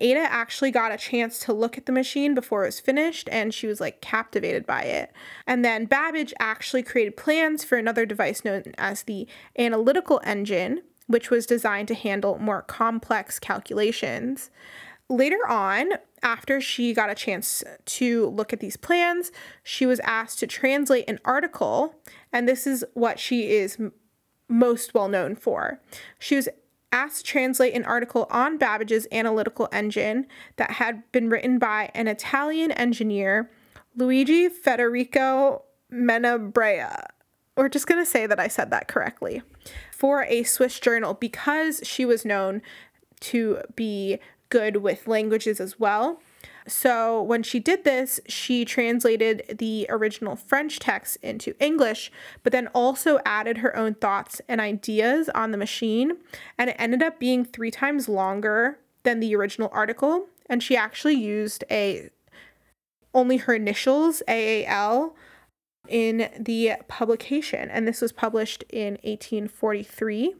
Ada 0.00 0.20
actually 0.20 0.70
got 0.70 0.92
a 0.92 0.96
chance 0.96 1.38
to 1.40 1.52
look 1.52 1.78
at 1.78 1.86
the 1.86 1.92
machine 1.92 2.34
before 2.34 2.64
it 2.64 2.68
was 2.68 2.80
finished 2.80 3.28
and 3.30 3.54
she 3.54 3.66
was 3.66 3.80
like 3.80 4.00
captivated 4.00 4.66
by 4.66 4.82
it. 4.82 5.12
And 5.46 5.64
then 5.64 5.86
Babbage 5.86 6.34
actually 6.40 6.82
created 6.82 7.16
plans 7.16 7.64
for 7.64 7.78
another 7.78 8.04
device 8.04 8.44
known 8.44 8.64
as 8.76 9.04
the 9.04 9.26
analytical 9.56 10.20
engine, 10.24 10.82
which 11.06 11.30
was 11.30 11.46
designed 11.46 11.88
to 11.88 11.94
handle 11.94 12.38
more 12.38 12.62
complex 12.62 13.38
calculations. 13.38 14.50
Later 15.08 15.46
on, 15.48 15.92
after 16.22 16.60
she 16.60 16.94
got 16.94 17.10
a 17.10 17.14
chance 17.14 17.62
to 17.84 18.28
look 18.30 18.52
at 18.52 18.60
these 18.60 18.76
plans, 18.76 19.30
she 19.62 19.84
was 19.84 20.00
asked 20.00 20.38
to 20.38 20.46
translate 20.46 21.08
an 21.08 21.20
article, 21.24 21.94
and 22.32 22.48
this 22.48 22.66
is 22.66 22.84
what 22.94 23.20
she 23.20 23.50
is 23.50 23.76
m- 23.78 23.92
most 24.48 24.94
well 24.94 25.08
known 25.08 25.36
for. 25.36 25.80
She 26.18 26.36
was 26.36 26.48
asked 26.90 27.26
to 27.26 27.32
translate 27.32 27.74
an 27.74 27.84
article 27.84 28.26
on 28.30 28.56
Babbage's 28.56 29.06
analytical 29.12 29.68
engine 29.72 30.26
that 30.56 30.72
had 30.72 31.02
been 31.12 31.28
written 31.28 31.58
by 31.58 31.90
an 31.94 32.08
Italian 32.08 32.70
engineer, 32.72 33.50
Luigi 33.96 34.48
Federico 34.48 35.64
Menabrea. 35.92 37.04
We're 37.56 37.68
just 37.68 37.86
going 37.86 38.04
to 38.04 38.10
say 38.10 38.26
that 38.26 38.40
I 38.40 38.48
said 38.48 38.70
that 38.70 38.88
correctly 38.88 39.42
for 39.92 40.24
a 40.24 40.42
Swiss 40.42 40.80
journal 40.80 41.14
because 41.14 41.80
she 41.84 42.04
was 42.04 42.24
known 42.24 42.62
to 43.20 43.60
be 43.76 44.18
good 44.48 44.78
with 44.78 45.06
languages 45.06 45.60
as 45.60 45.78
well. 45.78 46.20
So 46.66 47.22
when 47.22 47.42
she 47.42 47.60
did 47.60 47.84
this, 47.84 48.20
she 48.26 48.64
translated 48.64 49.56
the 49.58 49.86
original 49.90 50.34
French 50.34 50.78
text 50.78 51.18
into 51.22 51.54
English, 51.60 52.10
but 52.42 52.52
then 52.52 52.68
also 52.68 53.18
added 53.26 53.58
her 53.58 53.76
own 53.76 53.94
thoughts 53.94 54.40
and 54.48 54.60
ideas 54.60 55.28
on 55.30 55.50
the 55.50 55.58
machine. 55.58 56.16
And 56.58 56.70
it 56.70 56.76
ended 56.78 57.02
up 57.02 57.18
being 57.18 57.44
three 57.44 57.70
times 57.70 58.08
longer 58.08 58.78
than 59.02 59.20
the 59.20 59.36
original 59.36 59.68
article. 59.72 60.26
And 60.48 60.62
she 60.62 60.76
actually 60.76 61.14
used 61.14 61.64
a 61.70 62.10
only 63.12 63.36
her 63.36 63.54
initials, 63.54 64.22
AAL, 64.26 65.14
in 65.88 66.30
the 66.38 66.72
publication, 66.88 67.70
and 67.70 67.86
this 67.86 68.00
was 68.00 68.12
published 68.12 68.64
in 68.70 68.94
1843. 69.02 70.34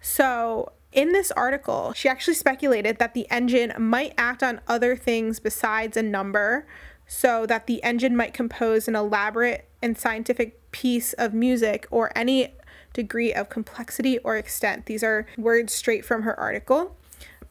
So, 0.00 0.72
in 0.92 1.12
this 1.12 1.32
article, 1.32 1.92
she 1.92 2.08
actually 2.08 2.34
speculated 2.34 2.98
that 2.98 3.14
the 3.14 3.28
engine 3.30 3.72
might 3.78 4.14
act 4.16 4.42
on 4.42 4.60
other 4.68 4.94
things 4.96 5.40
besides 5.40 5.96
a 5.96 6.02
number, 6.02 6.66
so 7.06 7.46
that 7.46 7.66
the 7.66 7.82
engine 7.82 8.16
might 8.16 8.32
compose 8.32 8.88
an 8.88 8.94
elaborate 8.94 9.68
and 9.82 9.98
scientific 9.98 10.70
piece 10.70 11.12
of 11.14 11.34
music 11.34 11.86
or 11.90 12.10
any 12.16 12.54
degree 12.92 13.32
of 13.32 13.48
complexity 13.48 14.18
or 14.18 14.36
extent. 14.36 14.86
These 14.86 15.02
are 15.02 15.26
words 15.36 15.72
straight 15.72 16.04
from 16.04 16.22
her 16.22 16.38
article. 16.38 16.96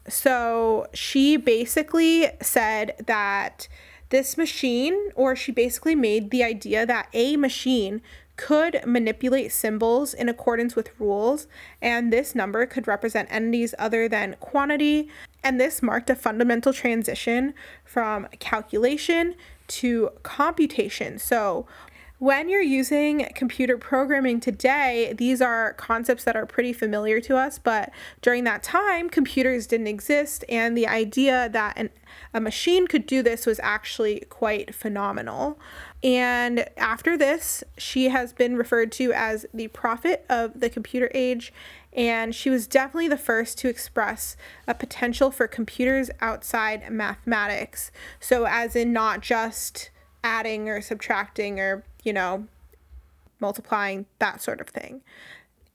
So, 0.08 0.86
she 0.94 1.36
basically 1.36 2.30
said 2.40 2.94
that 3.06 3.68
this 4.14 4.36
machine, 4.36 5.10
or 5.16 5.34
she 5.34 5.50
basically 5.50 5.96
made 5.96 6.30
the 6.30 6.44
idea 6.44 6.86
that 6.86 7.08
a 7.12 7.36
machine 7.36 8.00
could 8.36 8.80
manipulate 8.86 9.50
symbols 9.50 10.14
in 10.14 10.28
accordance 10.28 10.76
with 10.76 10.88
rules, 11.00 11.48
and 11.82 12.12
this 12.12 12.32
number 12.32 12.64
could 12.64 12.86
represent 12.86 13.28
entities 13.32 13.74
other 13.76 14.08
than 14.08 14.36
quantity. 14.38 15.08
And 15.42 15.60
this 15.60 15.82
marked 15.82 16.10
a 16.10 16.14
fundamental 16.14 16.72
transition 16.72 17.54
from 17.84 18.28
calculation 18.38 19.34
to 19.66 20.10
computation. 20.22 21.18
So, 21.18 21.66
when 22.24 22.48
you're 22.48 22.62
using 22.62 23.28
computer 23.34 23.76
programming 23.76 24.40
today, 24.40 25.12
these 25.18 25.42
are 25.42 25.74
concepts 25.74 26.24
that 26.24 26.34
are 26.34 26.46
pretty 26.46 26.72
familiar 26.72 27.20
to 27.20 27.36
us, 27.36 27.58
but 27.58 27.90
during 28.22 28.44
that 28.44 28.62
time, 28.62 29.10
computers 29.10 29.66
didn't 29.66 29.88
exist, 29.88 30.42
and 30.48 30.74
the 30.74 30.88
idea 30.88 31.50
that 31.50 31.74
an, 31.76 31.90
a 32.32 32.40
machine 32.40 32.86
could 32.86 33.04
do 33.04 33.22
this 33.22 33.44
was 33.44 33.60
actually 33.62 34.20
quite 34.30 34.74
phenomenal. 34.74 35.60
And 36.02 36.64
after 36.78 37.14
this, 37.14 37.62
she 37.76 38.08
has 38.08 38.32
been 38.32 38.56
referred 38.56 38.90
to 38.92 39.12
as 39.12 39.44
the 39.52 39.68
prophet 39.68 40.24
of 40.30 40.58
the 40.58 40.70
computer 40.70 41.10
age, 41.12 41.52
and 41.92 42.34
she 42.34 42.48
was 42.48 42.66
definitely 42.66 43.08
the 43.08 43.18
first 43.18 43.58
to 43.58 43.68
express 43.68 44.34
a 44.66 44.72
potential 44.72 45.30
for 45.30 45.46
computers 45.46 46.08
outside 46.22 46.90
mathematics. 46.90 47.90
So, 48.18 48.46
as 48.46 48.74
in 48.74 48.94
not 48.94 49.20
just 49.20 49.90
adding 50.22 50.70
or 50.70 50.80
subtracting 50.80 51.60
or 51.60 51.84
you 52.04 52.12
know, 52.12 52.46
multiplying, 53.40 54.06
that 54.18 54.40
sort 54.40 54.60
of 54.60 54.68
thing. 54.68 55.02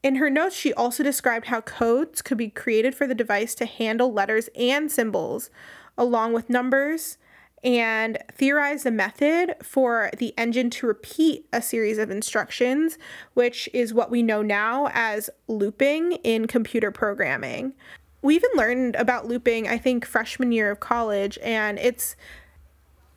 In 0.02 0.16
her 0.16 0.30
notes, 0.30 0.56
she 0.56 0.74
also 0.74 1.04
described 1.04 1.48
how 1.48 1.62
codes 1.62 2.22
could 2.22 2.38
be 2.38 2.50
created 2.50 2.96
for 2.96 3.06
the 3.06 3.16
device 3.16 3.54
to 3.56 3.66
handle 3.66 4.14
letters 4.14 4.48
and 4.56 4.90
symbols, 4.90 5.50
along 5.98 6.32
with 6.32 6.50
numbers, 6.50 7.18
and 7.64 8.18
theorized 8.32 8.86
a 8.86 8.92
method 8.92 9.56
for 9.62 10.10
the 10.18 10.34
engine 10.38 10.70
to 10.70 10.88
repeat 10.88 11.46
a 11.52 11.62
series 11.62 11.98
of 11.98 12.10
instructions, 12.10 12.98
which 13.34 13.68
is 13.74 13.94
what 13.94 14.10
we 14.10 14.24
know 14.24 14.42
now 14.42 14.90
as 14.94 15.30
looping 15.48 16.14
in 16.24 16.48
computer 16.48 16.92
programming. 16.92 17.74
We 18.22 18.36
even 18.36 18.52
learned 18.56 18.96
about 18.96 19.28
looping, 19.28 19.68
I 19.68 19.78
think, 19.78 20.06
freshman 20.06 20.54
year 20.54 20.72
of 20.72 20.80
college, 20.80 21.38
and 21.44 21.78
it's 21.80 22.16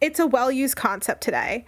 it's 0.00 0.18
a 0.18 0.26
well-used 0.26 0.74
concept 0.74 1.22
today. 1.22 1.64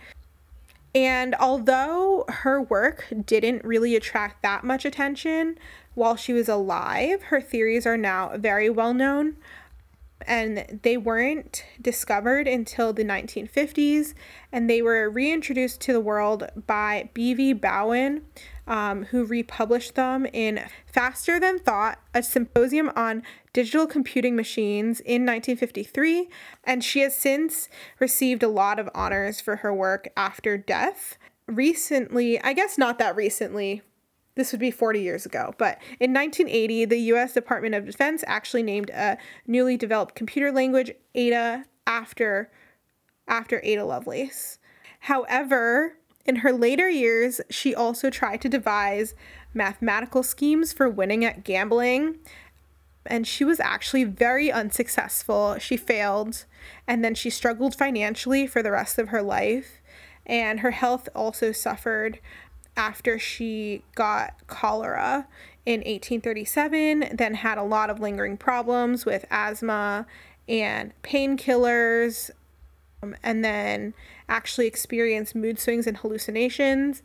And 0.95 1.35
although 1.35 2.25
her 2.29 2.63
work 2.63 3.13
didn't 3.27 3.65
really 3.65 3.97
attract 3.97 4.43
that 4.43 4.63
much 4.63 4.85
attention 4.85 5.59
while 5.95 6.15
she 6.15 6.33
was 6.33 6.49
alive, 6.49 7.25
her 7.25 7.41
theories 7.41 7.87
are 7.87 7.97
now 7.97 8.37
very 8.37 8.71
well 8.71 8.95
known. 8.95 9.37
And 10.27 10.81
they 10.83 10.97
weren't 10.97 11.65
discovered 11.83 12.47
until 12.47 12.93
the 12.93 13.05
1950s, 13.05 14.15
and 14.53 14.71
they 14.71 14.81
were 14.81 15.11
reintroduced 15.11 15.81
to 15.83 15.93
the 15.93 16.01
world 16.01 16.49
by 16.67 17.11
B.V. 17.13 17.55
Bowden, 17.55 18.23
um, 18.67 19.05
who 19.07 19.25
republished 19.25 19.95
them 19.95 20.27
in 20.27 20.61
Faster 20.87 21.39
Than 21.39 21.59
Thought, 21.59 21.99
a 22.15 22.23
symposium 22.23 22.91
on 22.97 23.23
digital 23.53 23.87
computing 23.87 24.37
machines 24.37 25.01
in 25.01 25.23
1953, 25.23 26.29
and 26.65 26.83
she 26.83 27.01
has 27.01 27.17
since 27.17 27.69
received 27.99 28.43
a 28.43 28.49
lot 28.49 28.79
of 28.79 28.89
honors 28.95 29.41
for 29.41 29.57
her 29.57 29.73
work 29.73 30.09
after 30.17 30.57
death. 30.57 31.19
Recently, 31.47 32.41
I 32.41 32.53
guess 32.53 32.79
not 32.79 32.99
that 32.99 33.17
recently, 33.17 33.83
this 34.35 34.51
would 34.51 34.61
be 34.61 34.71
40 34.71 35.01
years 35.01 35.27
ago, 35.27 35.55
but 35.59 35.79
in 36.01 36.13
1980, 36.13 36.87
the 36.87 36.99
US 36.99 37.35
Department 37.35 37.75
of 37.75 37.87
Defense 37.87 38.25
actually 38.27 38.63
named 38.63 38.91
a 38.91 39.19
newly 39.47 39.77
developed 39.77 40.15
computer 40.15 40.51
language 40.51 40.91
Ada 41.15 41.65
after 41.87 42.51
after 43.29 43.61
Ada 43.63 43.85
Lovelace. 43.85 44.59
However, 45.01 45.97
in 46.25 46.37
her 46.37 46.53
later 46.53 46.89
years, 46.89 47.41
she 47.51 47.75
also 47.75 48.11
tried 48.11 48.41
to 48.43 48.49
devise 48.49 49.15
mathematical 49.53 50.23
schemes 50.23 50.73
for 50.73 50.89
winning 50.89 51.25
at 51.25 51.45
gambling, 51.45 52.17
and 53.07 53.27
she 53.27 53.45
was 53.45 53.61
actually 53.61 54.05
very 54.05 54.51
unsuccessful. 54.51 55.59
She 55.59 55.77
failed, 55.77 56.45
and 56.89 57.05
then 57.05 57.15
she 57.15 57.29
struggled 57.31 57.75
financially 57.75 58.47
for 58.47 58.63
the 58.63 58.71
rest 58.71 58.99
of 58.99 59.09
her 59.09 59.23
life, 59.23 59.83
and 60.25 60.61
her 60.61 60.71
health 60.73 61.09
also 61.15 61.53
suffered. 61.53 62.19
after 62.77 63.19
she 63.19 63.83
got 63.95 64.35
cholera 64.47 65.29
in 65.65 65.81
1837, 65.81 67.17
then 67.17 67.35
had 67.35 67.59
a 67.59 67.63
lot 67.63 67.91
of 67.91 68.01
lingering 68.01 68.37
problems 68.37 69.07
with 69.07 69.25
asthma 69.31 70.07
and 70.49 70.93
painkillers, 71.03 72.31
um, 73.03 73.15
and 73.23 73.45
then 73.45 73.95
actually 74.29 74.67
experienced 74.67 75.35
mood 75.35 75.59
swings 75.59 75.87
and 75.87 75.99
hallucinations. 75.99 77.03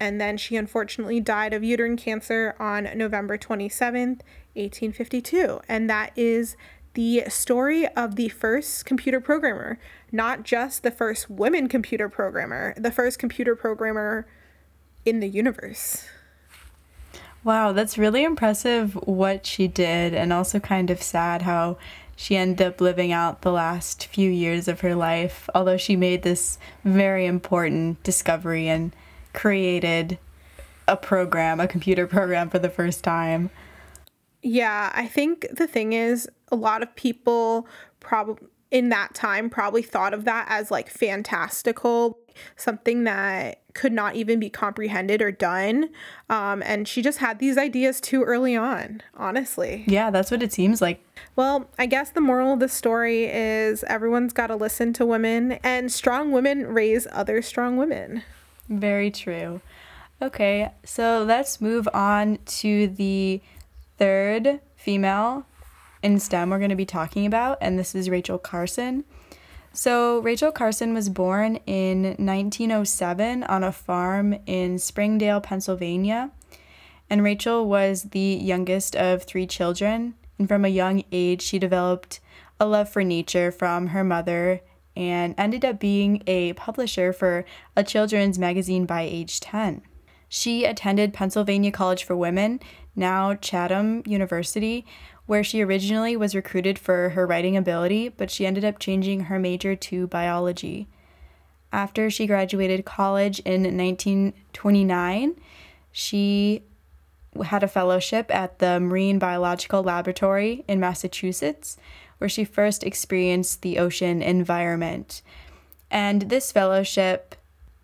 And 0.00 0.20
then 0.20 0.36
she 0.36 0.56
unfortunately 0.56 1.20
died 1.20 1.52
of 1.52 1.62
uterine 1.62 1.96
cancer 1.96 2.54
on 2.58 2.88
November 2.96 3.38
27th, 3.38 4.20
1852. 4.54 5.60
And 5.68 5.88
that 5.88 6.12
is 6.16 6.56
the 6.94 7.24
story 7.28 7.86
of 7.88 8.16
the 8.16 8.28
first 8.28 8.84
computer 8.84 9.20
programmer, 9.20 9.78
not 10.12 10.42
just 10.42 10.82
the 10.82 10.90
first 10.90 11.28
women 11.28 11.68
computer 11.68 12.08
programmer, 12.08 12.74
the 12.76 12.92
first 12.92 13.18
computer 13.18 13.56
programmer 13.56 14.26
in 15.04 15.20
the 15.20 15.28
universe. 15.28 16.06
Wow, 17.42 17.72
that's 17.72 17.98
really 17.98 18.24
impressive 18.24 18.94
what 18.94 19.44
she 19.44 19.68
did, 19.68 20.14
and 20.14 20.32
also 20.32 20.58
kind 20.60 20.88
of 20.90 21.02
sad 21.02 21.42
how 21.42 21.76
she 22.16 22.36
ended 22.36 22.66
up 22.66 22.80
living 22.80 23.12
out 23.12 23.42
the 23.42 23.52
last 23.52 24.06
few 24.06 24.30
years 24.30 24.68
of 24.68 24.80
her 24.80 24.94
life, 24.94 25.48
although 25.54 25.76
she 25.76 25.96
made 25.96 26.22
this 26.22 26.58
very 26.84 27.26
important 27.26 28.02
discovery 28.02 28.68
and 28.68 28.94
created 29.32 30.18
a 30.86 30.96
program, 30.96 31.60
a 31.60 31.66
computer 31.66 32.06
program 32.06 32.50
for 32.50 32.58
the 32.58 32.70
first 32.70 33.02
time. 33.02 33.50
Yeah, 34.42 34.92
I 34.94 35.06
think 35.06 35.46
the 35.52 35.66
thing 35.66 35.94
is, 35.94 36.28
a 36.52 36.56
lot 36.56 36.82
of 36.82 36.94
people 36.94 37.66
probably 38.00 38.46
in 38.70 38.90
that 38.90 39.14
time 39.14 39.48
probably 39.48 39.82
thought 39.82 40.12
of 40.12 40.24
that 40.24 40.46
as 40.48 40.70
like 40.70 40.90
fantastical, 40.90 42.18
something 42.56 43.04
that 43.04 43.63
could 43.74 43.92
not 43.92 44.14
even 44.14 44.40
be 44.40 44.48
comprehended 44.48 45.20
or 45.20 45.30
done. 45.30 45.90
Um, 46.30 46.62
and 46.64 46.88
she 46.88 47.02
just 47.02 47.18
had 47.18 47.38
these 47.38 47.58
ideas 47.58 48.00
too 48.00 48.22
early 48.22 48.56
on, 48.56 49.02
honestly. 49.14 49.84
Yeah, 49.86 50.10
that's 50.10 50.30
what 50.30 50.42
it 50.42 50.52
seems 50.52 50.80
like. 50.80 51.04
Well, 51.36 51.68
I 51.78 51.86
guess 51.86 52.10
the 52.10 52.20
moral 52.20 52.54
of 52.54 52.60
the 52.60 52.68
story 52.68 53.24
is 53.24 53.84
everyone's 53.84 54.32
got 54.32 54.46
to 54.46 54.56
listen 54.56 54.92
to 54.94 55.04
women, 55.04 55.52
and 55.64 55.92
strong 55.92 56.30
women 56.32 56.66
raise 56.68 57.06
other 57.10 57.42
strong 57.42 57.76
women. 57.76 58.22
Very 58.68 59.10
true. 59.10 59.60
Okay, 60.22 60.70
so 60.84 61.24
let's 61.26 61.60
move 61.60 61.88
on 61.92 62.38
to 62.46 62.86
the 62.86 63.42
third 63.98 64.60
female 64.76 65.46
in 66.02 66.20
STEM 66.20 66.50
we're 66.50 66.58
going 66.58 66.70
to 66.70 66.76
be 66.76 66.86
talking 66.86 67.26
about, 67.26 67.58
and 67.60 67.78
this 67.78 67.94
is 67.94 68.08
Rachel 68.08 68.38
Carson. 68.38 69.04
So, 69.76 70.20
Rachel 70.20 70.52
Carson 70.52 70.94
was 70.94 71.08
born 71.08 71.56
in 71.66 72.04
1907 72.04 73.42
on 73.42 73.64
a 73.64 73.72
farm 73.72 74.36
in 74.46 74.78
Springdale, 74.78 75.40
Pennsylvania. 75.40 76.30
And 77.10 77.24
Rachel 77.24 77.68
was 77.68 78.04
the 78.04 78.20
youngest 78.20 78.94
of 78.94 79.24
three 79.24 79.48
children. 79.48 80.14
And 80.38 80.46
from 80.46 80.64
a 80.64 80.68
young 80.68 81.02
age, 81.10 81.42
she 81.42 81.58
developed 81.58 82.20
a 82.60 82.66
love 82.66 82.88
for 82.88 83.02
nature 83.02 83.50
from 83.50 83.88
her 83.88 84.04
mother 84.04 84.60
and 84.96 85.34
ended 85.36 85.64
up 85.64 85.80
being 85.80 86.22
a 86.28 86.52
publisher 86.52 87.12
for 87.12 87.44
a 87.74 87.82
children's 87.82 88.38
magazine 88.38 88.86
by 88.86 89.02
age 89.02 89.40
10. 89.40 89.82
She 90.28 90.64
attended 90.64 91.12
Pennsylvania 91.12 91.72
College 91.72 92.04
for 92.04 92.14
Women, 92.14 92.60
now 92.94 93.34
Chatham 93.34 94.04
University, 94.06 94.86
where 95.26 95.44
she 95.44 95.62
originally 95.62 96.16
was 96.16 96.34
recruited 96.34 96.78
for 96.78 97.10
her 97.10 97.26
writing 97.26 97.56
ability, 97.56 98.08
but 98.08 98.30
she 98.30 98.46
ended 98.46 98.64
up 98.64 98.78
changing 98.78 99.20
her 99.20 99.38
major 99.38 99.74
to 99.74 100.06
biology. 100.06 100.86
After 101.72 102.10
she 102.10 102.26
graduated 102.26 102.84
college 102.84 103.40
in 103.40 103.62
1929, 103.62 105.34
she 105.90 106.62
had 107.46 107.62
a 107.62 107.68
fellowship 107.68 108.32
at 108.32 108.58
the 108.58 108.78
Marine 108.78 109.18
Biological 109.18 109.82
Laboratory 109.82 110.64
in 110.68 110.78
Massachusetts, 110.78 111.76
where 112.18 112.28
she 112.28 112.44
first 112.44 112.84
experienced 112.84 113.62
the 113.62 113.78
ocean 113.78 114.22
environment. 114.22 115.22
And 115.90 116.22
this 116.22 116.52
fellowship 116.52 117.34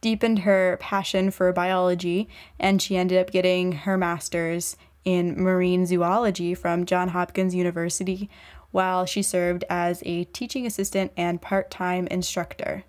deepened 0.00 0.40
her 0.40 0.78
passion 0.80 1.30
for 1.30 1.52
biology, 1.52 2.28
and 2.58 2.80
she 2.80 2.96
ended 2.96 3.18
up 3.18 3.30
getting 3.30 3.72
her 3.72 3.98
master's 3.98 4.76
in 5.04 5.40
marine 5.40 5.86
zoology 5.86 6.54
from 6.54 6.84
Johns 6.84 7.12
Hopkins 7.12 7.54
University 7.54 8.28
while 8.70 9.04
she 9.04 9.22
served 9.22 9.64
as 9.68 10.02
a 10.06 10.24
teaching 10.24 10.66
assistant 10.66 11.12
and 11.16 11.42
part 11.42 11.70
time 11.70 12.06
instructor. 12.08 12.84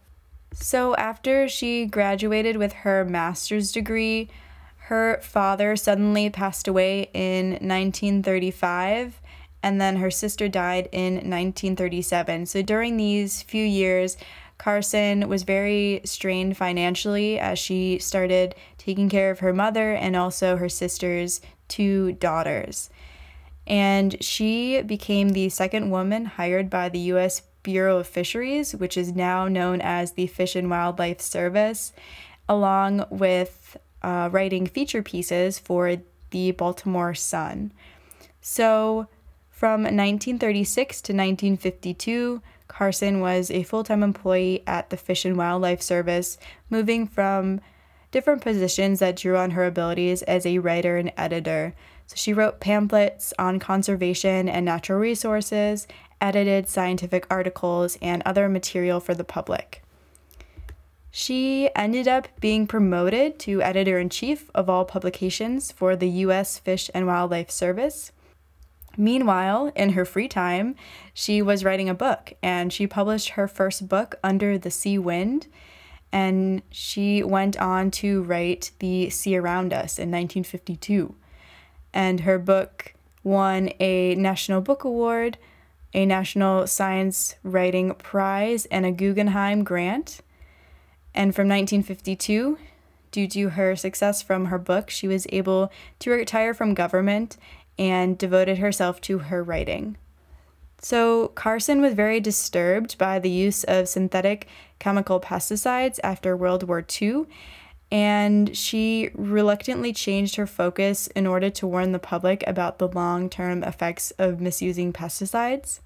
So, 0.54 0.96
after 0.96 1.48
she 1.48 1.86
graduated 1.86 2.58
with 2.58 2.74
her 2.74 3.06
master's 3.06 3.72
degree, 3.72 4.30
her 4.86 5.20
father 5.22 5.76
suddenly 5.78 6.30
passed 6.30 6.68
away 6.68 7.10
in 7.14 7.52
1935, 7.52 9.22
and 9.64 9.80
then 9.80 9.98
her 9.98 10.12
sister 10.12 10.50
died 10.50 10.90
in 10.92 11.14
1937. 11.14 12.48
So, 12.48 12.62
during 12.62 12.98
these 12.98 13.42
few 13.44 13.64
years, 13.64 14.18
Carson 14.58 15.28
was 15.30 15.44
very 15.44 16.02
strained 16.04 16.58
financially 16.58 17.40
as 17.40 17.58
she 17.58 17.98
started 17.98 18.54
taking 18.78 19.10
care 19.10 19.32
of 19.32 19.40
her 19.40 19.54
mother 19.54 19.94
and 19.94 20.16
also 20.16 20.58
her 20.58 20.70
sister's 20.70 21.42
two 21.72 22.12
daughters. 22.14 22.90
And 23.66 24.22
she 24.22 24.82
became 24.82 25.30
the 25.30 25.50
second 25.50 25.90
woman 25.90 26.26
hired 26.26 26.70
by 26.70 26.90
the 26.90 27.00
U.S. 27.16 27.42
Bureau 27.64 27.98
of 27.98 28.08
Fisheries, 28.08 28.76
which 28.76 28.98
is 28.98 29.14
now 29.14 29.48
known 29.48 29.82
as 29.82 30.14
the 30.14 30.28
Fish 30.28 30.56
and 30.56 30.70
Wildlife 30.70 31.22
Service, 31.22 31.94
along 32.50 33.06
with 33.10 33.78
uh, 34.02 34.30
writing 34.32 34.68
feature 34.68 35.02
pieces 35.02 35.58
for 35.58 35.98
the 36.32 36.52
Baltimore 36.52 37.14
Sun. 37.14 37.72
So, 38.42 39.08
from 39.50 39.84
1936 39.84 41.02
to 41.04 41.14
1952, 41.14 42.42
Carson 42.68 43.20
was 43.20 43.52
a 43.52 43.64
full 43.64 43.84
time 43.84 44.02
employee 44.02 44.64
at 44.66 44.90
the 44.90 44.98
Fish 44.98 45.24
and 45.24 45.38
Wildlife 45.38 45.82
Service, 45.82 46.38
moving 46.70 47.06
from 47.08 47.62
different 48.12 48.42
positions 48.42 49.00
that 49.00 49.16
drew 49.16 49.38
on 49.38 49.52
her 49.52 49.66
abilities 49.66 50.22
as 50.24 50.46
a 50.46 50.60
writer 50.60 50.98
and 50.98 51.12
editor. 51.18 51.74
So 52.08 52.16
she 52.16 52.34
wrote 52.34 52.60
pamphlets 52.60 53.34
on 53.40 53.60
conservation 53.60 54.48
and 54.48 54.66
natural 54.66 55.00
resources, 55.00 55.88
edited 56.20 56.68
scientific 56.68 57.26
articles, 57.30 57.98
and 58.02 58.22
other 58.26 58.48
material 58.48 59.00
for 59.00 59.16
the 59.16 59.24
public. 59.24 59.82
She 61.10 61.70
ended 61.76 62.08
up 62.08 62.30
being 62.40 62.68
promoted 62.68 63.38
to 63.40 63.62
editor 63.62 64.00
in 64.00 64.10
chief 64.10 64.50
of 64.56 64.70
all 64.70 64.86
publications 64.86 65.72
for 65.72 65.96
the 65.96 66.08
U.S. 66.08 66.58
Fish 66.58 66.90
and 66.94 67.06
Wildlife 67.06 67.52
Service. 67.52 68.14
Meanwhile, 68.98 69.72
in 69.76 69.92
her 69.92 70.06
free 70.06 70.30
time, 70.30 70.76
she 71.14 71.42
was 71.42 71.66
writing 71.66 71.90
a 71.90 71.94
book 71.94 72.34
and 72.42 72.72
she 72.72 72.88
published 72.88 73.32
her 73.32 73.48
first 73.48 73.90
book, 73.90 74.16
Under 74.24 74.58
the 74.58 74.72
Sea 74.72 74.98
Wind. 74.98 75.48
And 76.12 76.62
she 76.72 77.24
went 77.24 77.58
on 77.60 77.92
to 77.92 78.24
write 78.24 78.72
The 78.80 79.10
Sea 79.10 79.38
Around 79.38 79.74
Us 79.74 79.98
in 79.98 80.12
1952. 80.12 81.16
And 81.94 82.22
her 82.22 82.38
book 82.38 82.94
won 83.24 83.72
a 83.80 84.16
National 84.16 84.62
Book 84.62 84.84
Award, 84.84 85.38
a 85.94 86.06
National 86.06 86.68
Science 86.68 87.36
Writing 87.44 87.94
Prize, 87.96 88.66
and 88.66 88.86
a 88.86 88.92
Guggenheim 88.92 89.64
Grant. 89.64 90.22
And 91.14 91.36
from 91.36 91.48
1952, 91.48 92.58
due 93.12 93.28
to 93.28 93.50
her 93.50 93.76
success 93.76 94.22
from 94.22 94.46
her 94.46 94.58
book, 94.58 94.90
she 94.90 95.08
was 95.08 95.28
able 95.30 95.72
to 96.00 96.12
retire 96.12 96.54
from 96.54 96.74
government 96.74 97.38
and 97.78 98.18
devoted 98.18 98.58
herself 98.58 99.02
to 99.02 99.20
her 99.20 99.44
writing. 99.44 99.98
So, 100.82 101.28
Carson 101.30 101.80
was 101.80 101.94
very 101.94 102.20
disturbed 102.20 102.98
by 102.98 103.20
the 103.20 103.30
use 103.30 103.64
of 103.66 103.88
synthetic 103.88 104.48
chemical 104.80 105.20
pesticides 105.20 106.00
after 106.04 106.36
World 106.36 106.64
War 106.64 106.84
II, 107.02 107.26
and 107.92 108.58
she 108.58 109.12
reluctantly 109.14 109.94
changed 109.94 110.38
her 110.38 110.48
focus 110.48 111.08
in 111.08 111.28
order 111.28 111.52
to 111.52 111.68
warn 111.68 111.92
the 111.92 112.00
public 112.00 112.44
about 112.48 112.80
the 112.80 112.88
long 112.88 113.30
term 113.30 113.64
effects 113.64 114.12
of 114.18 114.42
misusing 114.42 114.92
pesticides. 114.92 115.82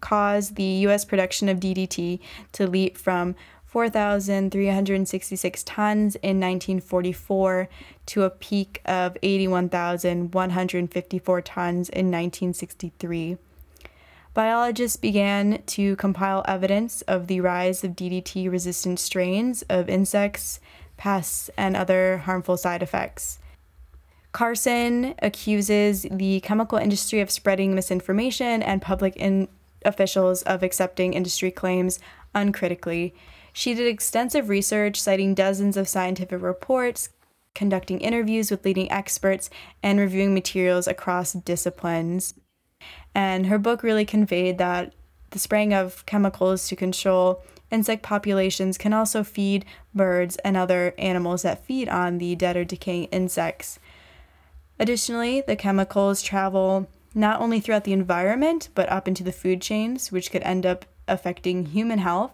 caused 0.00 0.56
the 0.56 0.62
U.S. 0.62 1.04
production 1.04 1.48
of 1.48 1.60
DDT 1.60 2.18
to 2.52 2.66
leap 2.66 2.96
from 2.96 3.36
4,366 3.66 5.62
tons 5.64 6.16
in 6.16 6.40
1944 6.40 7.68
to 8.06 8.22
a 8.22 8.30
peak 8.30 8.80
of 8.86 9.18
81,154 9.22 11.42
tons 11.42 11.90
in 11.90 12.06
1963. 12.06 13.36
Biologists 14.38 14.96
began 14.96 15.64
to 15.66 15.96
compile 15.96 16.44
evidence 16.46 17.02
of 17.08 17.26
the 17.26 17.40
rise 17.40 17.82
of 17.82 17.96
DDT 17.96 18.48
resistant 18.48 19.00
strains 19.00 19.62
of 19.62 19.88
insects, 19.88 20.60
pests, 20.96 21.50
and 21.56 21.76
other 21.76 22.18
harmful 22.18 22.56
side 22.56 22.80
effects. 22.80 23.40
Carson 24.30 25.16
accuses 25.18 26.06
the 26.08 26.38
chemical 26.38 26.78
industry 26.78 27.18
of 27.18 27.32
spreading 27.32 27.74
misinformation 27.74 28.62
and 28.62 28.80
public 28.80 29.16
in- 29.16 29.48
officials 29.84 30.42
of 30.42 30.62
accepting 30.62 31.14
industry 31.14 31.50
claims 31.50 31.98
uncritically. 32.32 33.16
She 33.52 33.74
did 33.74 33.88
extensive 33.88 34.48
research, 34.48 35.00
citing 35.00 35.34
dozens 35.34 35.76
of 35.76 35.88
scientific 35.88 36.40
reports, 36.40 37.08
conducting 37.56 38.00
interviews 38.00 38.52
with 38.52 38.64
leading 38.64 38.88
experts, 38.92 39.50
and 39.82 39.98
reviewing 39.98 40.32
materials 40.32 40.86
across 40.86 41.32
disciplines. 41.32 42.34
And 43.14 43.46
her 43.46 43.58
book 43.58 43.82
really 43.82 44.04
conveyed 44.04 44.58
that 44.58 44.94
the 45.30 45.38
spraying 45.38 45.74
of 45.74 46.06
chemicals 46.06 46.68
to 46.68 46.76
control 46.76 47.42
insect 47.70 48.02
populations 48.02 48.78
can 48.78 48.92
also 48.92 49.22
feed 49.22 49.64
birds 49.94 50.36
and 50.38 50.56
other 50.56 50.94
animals 50.98 51.42
that 51.42 51.64
feed 51.64 51.88
on 51.88 52.18
the 52.18 52.34
dead 52.34 52.56
or 52.56 52.64
decaying 52.64 53.04
insects. 53.06 53.78
Additionally, 54.78 55.42
the 55.46 55.56
chemicals 55.56 56.22
travel 56.22 56.88
not 57.14 57.40
only 57.40 57.60
throughout 57.60 57.84
the 57.84 57.92
environment, 57.92 58.68
but 58.74 58.90
up 58.90 59.08
into 59.08 59.24
the 59.24 59.32
food 59.32 59.60
chains, 59.60 60.12
which 60.12 60.30
could 60.30 60.42
end 60.42 60.64
up 60.64 60.84
affecting 61.06 61.66
human 61.66 61.98
health. 61.98 62.32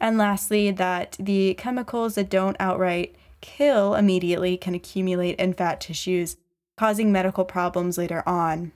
And 0.00 0.16
lastly, 0.16 0.70
that 0.70 1.16
the 1.18 1.54
chemicals 1.54 2.14
that 2.14 2.30
don't 2.30 2.56
outright 2.58 3.14
kill 3.40 3.94
immediately 3.94 4.56
can 4.56 4.74
accumulate 4.74 5.38
in 5.38 5.52
fat 5.52 5.80
tissues, 5.80 6.36
causing 6.76 7.12
medical 7.12 7.44
problems 7.44 7.98
later 7.98 8.26
on. 8.26 8.72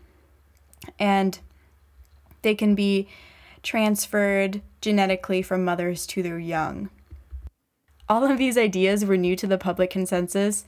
And 0.98 1.38
they 2.42 2.54
can 2.54 2.74
be 2.74 3.08
transferred 3.62 4.60
genetically 4.80 5.42
from 5.42 5.64
mothers 5.64 6.06
to 6.06 6.22
their 6.22 6.38
young. 6.38 6.90
All 8.08 8.24
of 8.24 8.36
these 8.36 8.58
ideas 8.58 9.04
were 9.04 9.16
new 9.16 9.36
to 9.36 9.46
the 9.46 9.58
public 9.58 9.90
consensus, 9.90 10.64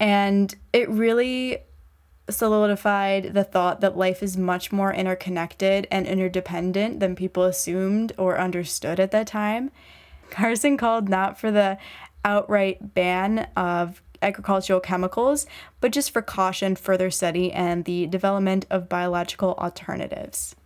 and 0.00 0.54
it 0.72 0.88
really 0.88 1.58
solidified 2.28 3.34
the 3.34 3.44
thought 3.44 3.80
that 3.80 3.96
life 3.96 4.22
is 4.22 4.36
much 4.36 4.72
more 4.72 4.92
interconnected 4.92 5.86
and 5.90 6.06
interdependent 6.06 6.98
than 6.98 7.14
people 7.14 7.44
assumed 7.44 8.12
or 8.18 8.38
understood 8.38 8.98
at 8.98 9.12
that 9.12 9.26
time. 9.26 9.70
Carson 10.30 10.76
called 10.76 11.08
not 11.08 11.38
for 11.38 11.52
the 11.52 11.78
outright 12.24 12.94
ban 12.94 13.48
of 13.56 14.02
agricultural 14.26 14.80
chemicals, 14.80 15.46
but 15.80 15.92
just 15.92 16.10
for 16.10 16.20
caution, 16.20 16.74
further 16.76 17.10
study, 17.10 17.52
and 17.52 17.84
the 17.84 18.06
development 18.06 18.66
of 18.70 18.88
biological 18.88 19.54
alternatives. 19.54 20.56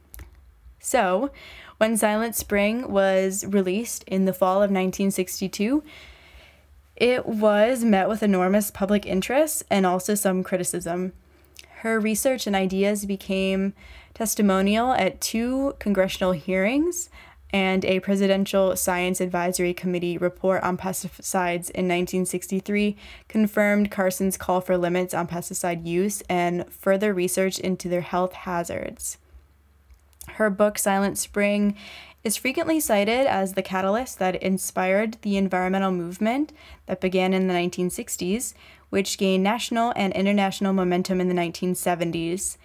So, 0.79 1.31
when 1.77 1.97
Silent 1.97 2.35
Spring 2.35 2.91
was 2.91 3.45
released 3.47 4.03
in 4.05 4.25
the 4.25 4.33
fall 4.33 4.57
of 4.57 4.71
1962, 4.71 5.83
it 6.97 7.27
was 7.27 7.85
met 7.85 8.09
with 8.09 8.23
enormous 8.23 8.71
public 8.71 9.07
interest 9.07 9.63
and 9.71 9.87
also 9.87 10.15
some 10.15 10.43
criticism. 10.43 11.13
Her 11.79 11.99
research 11.99 12.47
and 12.47 12.55
ideas 12.55 13.07
became 13.07 13.73
testimonial 14.13 14.93
at 14.93 15.21
two 15.21 15.75
congressional 15.79 16.33
hearings 16.33 17.09
and 17.53 17.85
a 17.85 18.01
Presidential 18.01 18.77
Science 18.77 19.21
Advisory 19.21 19.75
Committee 19.75 20.17
report 20.17 20.63
on 20.63 20.77
pesticides 20.77 21.71
in 21.71 21.89
1963 21.89 22.97
confirmed 23.29 23.91
Carson's 23.91 24.37
call 24.37 24.61
for 24.61 24.77
limits 24.77 25.15
on 25.15 25.27
pesticide 25.27 25.87
use 25.87 26.23
and 26.29 26.71
further 26.73 27.13
research 27.13 27.59
into 27.59 27.89
their 27.89 28.03
health 28.03 28.33
hazards. 28.33 29.19
Her 30.35 30.51
book, 30.51 30.79
Silent 30.79 31.19
Spring, 31.19 31.77
is 32.23 32.37
frequently 32.37 32.79
cited 32.79 33.27
as 33.27 33.55
the 33.55 33.63
catalyst 33.63 34.19
that 34.19 34.41
inspired 34.43 35.17
the 35.23 35.37
environmental 35.37 35.91
movement 35.91 36.53
that 36.87 37.01
began 37.01 37.33
in 37.33 37.49
the 37.49 37.55
1960s, 37.55 38.55
which 38.91 39.19
gained 39.19 39.43
national 39.43 39.93
and 39.97 40.13
international 40.13 40.73
momentum 40.73 41.21
in 41.21 41.29
the 41.29 41.35
1970s. 41.35 42.59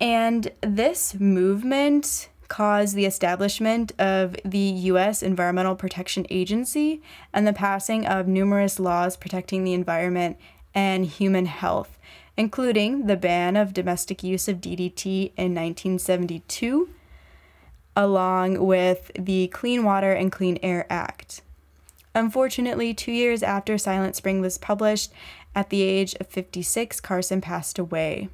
And 0.00 0.52
this 0.60 1.14
movement 1.18 2.28
caused 2.48 2.94
the 2.94 3.06
establishment 3.06 3.92
of 3.98 4.36
the 4.44 4.58
U.S. 4.58 5.22
Environmental 5.22 5.76
Protection 5.76 6.26
Agency 6.30 7.02
and 7.32 7.46
the 7.46 7.52
passing 7.52 8.06
of 8.06 8.28
numerous 8.28 8.78
laws 8.78 9.16
protecting 9.16 9.64
the 9.64 9.74
environment 9.74 10.36
and 10.74 11.06
human 11.06 11.46
health, 11.46 11.98
including 12.36 13.06
the 13.06 13.16
ban 13.16 13.56
of 13.56 13.72
domestic 13.72 14.22
use 14.22 14.48
of 14.48 14.60
DDT 14.60 15.32
in 15.36 15.54
1972, 15.54 16.90
along 17.96 18.64
with 18.64 19.10
the 19.18 19.48
Clean 19.48 19.82
Water 19.82 20.12
and 20.12 20.30
Clean 20.30 20.58
Air 20.62 20.86
Act. 20.90 21.42
Unfortunately, 22.14 22.94
two 22.94 23.12
years 23.12 23.42
after 23.42 23.76
Silent 23.76 24.16
Spring 24.16 24.40
was 24.40 24.58
published, 24.58 25.12
at 25.54 25.70
the 25.70 25.82
age 25.82 26.14
of 26.20 26.26
56, 26.28 27.00
Carson 27.00 27.40
passed 27.40 27.78
away. 27.78 28.28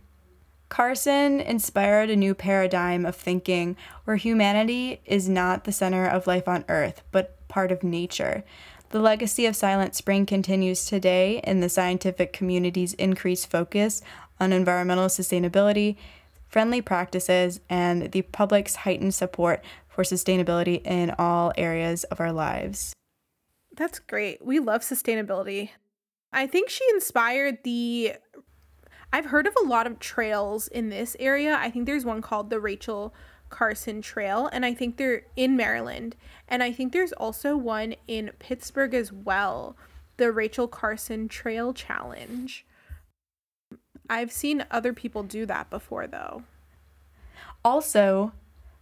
Carson 0.73 1.39
inspired 1.39 2.09
a 2.09 2.17
new 2.17 2.35
paradigm 2.35 3.05
of 3.05 3.15
thinking 3.15 3.77
where 4.05 4.17
humanity 4.17 5.03
is 5.05 5.29
not 5.29 5.65
the 5.65 5.71
center 5.71 6.07
of 6.07 6.27
life 6.27 6.49
on 6.49 6.65
Earth, 6.67 7.03
but 7.11 7.47
part 7.47 7.71
of 7.71 7.83
nature. 7.83 8.43
The 8.89 8.99
legacy 8.99 9.45
of 9.45 9.55
Silent 9.55 9.95
Spring 9.95 10.25
continues 10.25 10.87
today 10.87 11.43
in 11.45 11.61
the 11.61 11.69
scientific 11.69 12.33
community's 12.33 12.95
increased 12.95 13.51
focus 13.51 14.01
on 14.41 14.51
environmental 14.51 15.09
sustainability, 15.09 15.97
friendly 16.49 16.81
practices, 16.81 17.61
and 17.69 18.11
the 18.11 18.23
public's 18.23 18.77
heightened 18.77 19.13
support 19.13 19.63
for 19.91 20.05
sustainability 20.05 20.81
in 20.87 21.15
all 21.19 21.53
areas 21.59 22.05
of 22.05 22.19
our 22.19 22.33
lives. 22.33 22.95
That's 23.77 23.99
great. 23.99 24.43
We 24.43 24.59
love 24.59 24.81
sustainability. 24.81 25.69
I 26.33 26.47
think 26.47 26.71
she 26.71 26.89
inspired 26.95 27.59
the. 27.63 28.15
I've 29.13 29.27
heard 29.27 29.47
of 29.47 29.55
a 29.63 29.67
lot 29.67 29.87
of 29.87 29.99
trails 29.99 30.69
in 30.69 30.89
this 30.89 31.17
area. 31.21 31.57
I 31.61 31.71
think 31.71 31.87
there's 31.87 32.05
one 32.05 32.23
called 32.23 32.51
the 32.51 32.61
Rachel 32.61 33.15
Carson 33.51 34.01
Trail, 34.01 34.49
and 34.53 34.65
I 34.65 34.73
think 34.73 34.97
they're 34.97 35.23
in 35.37 35.57
Maryland. 35.57 36.17
And 36.49 36.63
I 36.63 36.73
think 36.73 36.93
there's 36.93 37.13
also 37.13 37.57
one 37.57 37.95
in 38.09 38.31
Pittsburgh 38.39 38.95
as 38.95 39.13
well, 39.13 39.77
the 40.17 40.33
Rachel 40.33 40.67
Carson 40.67 41.29
Trail 41.29 41.75
Challenge. 41.75 42.65
I've 44.09 44.33
seen 44.33 44.65
other 44.71 44.93
people 44.93 45.23
do 45.23 45.47
that 45.47 45.71
before, 45.71 46.07
though. 46.07 46.43
Also, 47.65 48.33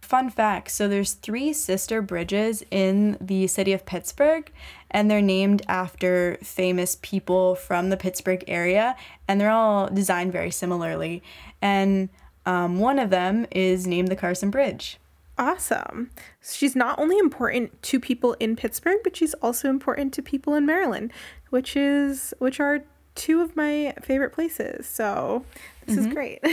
fun 0.01 0.29
fact 0.29 0.71
so 0.71 0.87
there's 0.87 1.13
three 1.13 1.53
sister 1.53 2.01
bridges 2.01 2.63
in 2.71 3.17
the 3.21 3.45
city 3.47 3.71
of 3.71 3.85
pittsburgh 3.85 4.51
and 4.91 5.09
they're 5.09 5.21
named 5.21 5.63
after 5.67 6.37
famous 6.43 6.97
people 7.01 7.55
from 7.55 7.89
the 7.89 7.97
pittsburgh 7.97 8.43
area 8.47 8.95
and 9.27 9.41
they're 9.41 9.49
all 9.49 9.87
designed 9.87 10.31
very 10.31 10.51
similarly. 10.51 11.23
And 11.61 12.09
um, 12.45 12.79
one 12.79 12.99
of 12.99 13.09
them 13.09 13.47
is 13.51 13.87
named 13.87 14.09
the 14.09 14.15
carson 14.15 14.51
bridge. 14.51 14.97
Awesome. 15.37 16.11
She's 16.41 16.75
not 16.75 16.99
only 16.99 17.17
important 17.17 17.81
to 17.83 17.99
people 17.99 18.33
in 18.39 18.55
pittsburgh 18.55 18.99
but 19.03 19.15
she's 19.15 19.33
also 19.35 19.69
important 19.69 20.13
to 20.13 20.21
people 20.21 20.53
in 20.53 20.65
maryland 20.65 21.11
which 21.49 21.75
is 21.75 22.33
which 22.39 22.59
are 22.59 22.83
two 23.15 23.41
of 23.41 23.55
my 23.55 23.93
favorite 24.01 24.31
places. 24.31 24.85
So 24.85 25.45
this 25.85 25.95
mm-hmm. 25.95 26.07
is 26.07 26.13
great. 26.13 26.39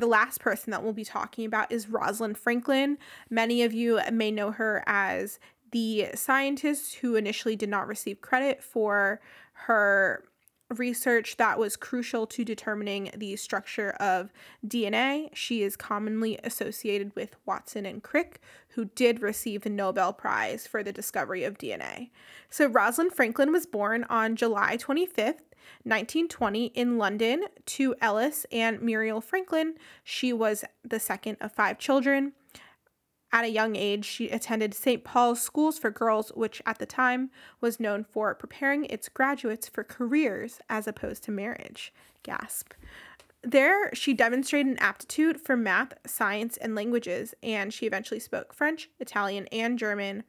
The 0.00 0.06
last 0.06 0.40
person 0.40 0.70
that 0.70 0.82
we'll 0.82 0.94
be 0.94 1.04
talking 1.04 1.44
about 1.44 1.70
is 1.70 1.90
Rosalind 1.90 2.38
Franklin. 2.38 2.96
Many 3.28 3.62
of 3.64 3.74
you 3.74 4.00
may 4.10 4.30
know 4.30 4.50
her 4.50 4.82
as 4.86 5.38
the 5.72 6.08
scientist 6.14 6.96
who 6.96 7.16
initially 7.16 7.56
did 7.56 7.68
not 7.68 7.88
receive 7.88 8.20
credit 8.20 8.62
for 8.62 9.20
her 9.52 10.24
research 10.76 11.36
that 11.36 11.58
was 11.58 11.76
crucial 11.76 12.26
to 12.26 12.44
determining 12.44 13.10
the 13.16 13.36
structure 13.36 13.90
of 14.00 14.32
DNA. 14.66 15.28
She 15.34 15.62
is 15.62 15.76
commonly 15.76 16.38
associated 16.44 17.14
with 17.16 17.34
Watson 17.44 17.84
and 17.84 18.02
Crick, 18.02 18.40
who 18.70 18.84
did 18.84 19.20
receive 19.20 19.62
the 19.62 19.70
Nobel 19.70 20.12
Prize 20.12 20.66
for 20.66 20.82
the 20.82 20.92
discovery 20.92 21.44
of 21.44 21.58
DNA. 21.58 22.10
So, 22.48 22.66
Rosalind 22.66 23.12
Franklin 23.12 23.52
was 23.52 23.66
born 23.66 24.04
on 24.04 24.36
July 24.36 24.76
25th. 24.76 25.42
1920 25.84 26.66
in 26.66 26.98
London 26.98 27.44
to 27.64 27.94
Ellis 28.00 28.44
and 28.50 28.82
Muriel 28.82 29.20
Franklin. 29.20 29.74
She 30.02 30.32
was 30.32 30.64
the 30.82 30.98
second 30.98 31.36
of 31.40 31.52
five 31.52 31.78
children. 31.78 32.32
At 33.32 33.44
a 33.44 33.50
young 33.50 33.76
age, 33.76 34.04
she 34.04 34.28
attended 34.28 34.74
St. 34.74 35.04
Paul's 35.04 35.40
Schools 35.40 35.78
for 35.78 35.90
Girls, 35.90 36.30
which 36.34 36.60
at 36.66 36.78
the 36.78 36.86
time 36.86 37.30
was 37.60 37.78
known 37.78 38.02
for 38.02 38.34
preparing 38.34 38.86
its 38.86 39.08
graduates 39.08 39.68
for 39.68 39.84
careers 39.84 40.60
as 40.68 40.88
opposed 40.88 41.22
to 41.24 41.30
marriage. 41.30 41.92
Gasp. 42.22 42.72
There, 43.42 43.94
she 43.94 44.12
demonstrated 44.12 44.72
an 44.72 44.78
aptitude 44.78 45.40
for 45.40 45.56
math, 45.56 45.94
science, 46.06 46.56
and 46.58 46.74
languages, 46.74 47.34
and 47.42 47.72
she 47.72 47.86
eventually 47.86 48.20
spoke 48.20 48.52
French, 48.52 48.90
Italian, 48.98 49.46
and 49.46 49.78
German. 49.78 50.24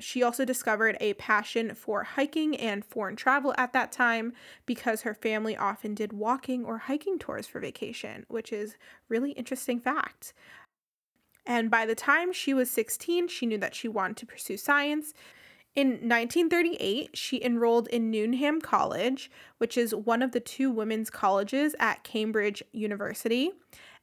She 0.00 0.22
also 0.22 0.44
discovered 0.44 0.96
a 1.00 1.14
passion 1.14 1.74
for 1.74 2.02
hiking 2.02 2.56
and 2.56 2.84
foreign 2.84 3.16
travel 3.16 3.54
at 3.56 3.72
that 3.72 3.92
time 3.92 4.32
because 4.66 5.02
her 5.02 5.14
family 5.14 5.56
often 5.56 5.94
did 5.94 6.12
walking 6.12 6.64
or 6.64 6.78
hiking 6.78 7.18
tours 7.18 7.46
for 7.46 7.60
vacation, 7.60 8.26
which 8.28 8.52
is 8.52 8.76
really 9.08 9.30
interesting 9.32 9.80
fact. 9.80 10.34
And 11.46 11.70
by 11.70 11.86
the 11.86 11.94
time 11.94 12.32
she 12.32 12.52
was 12.52 12.70
16, 12.70 13.28
she 13.28 13.46
knew 13.46 13.58
that 13.58 13.74
she 13.74 13.88
wanted 13.88 14.16
to 14.18 14.26
pursue 14.26 14.56
science. 14.56 15.14
In 15.74 15.88
1938, 15.88 17.16
she 17.16 17.42
enrolled 17.42 17.86
in 17.88 18.10
Newnham 18.10 18.60
College, 18.60 19.30
which 19.58 19.76
is 19.76 19.94
one 19.94 20.22
of 20.22 20.32
the 20.32 20.40
two 20.40 20.70
women's 20.70 21.10
colleges 21.10 21.76
at 21.78 22.02
Cambridge 22.02 22.62
University. 22.72 23.52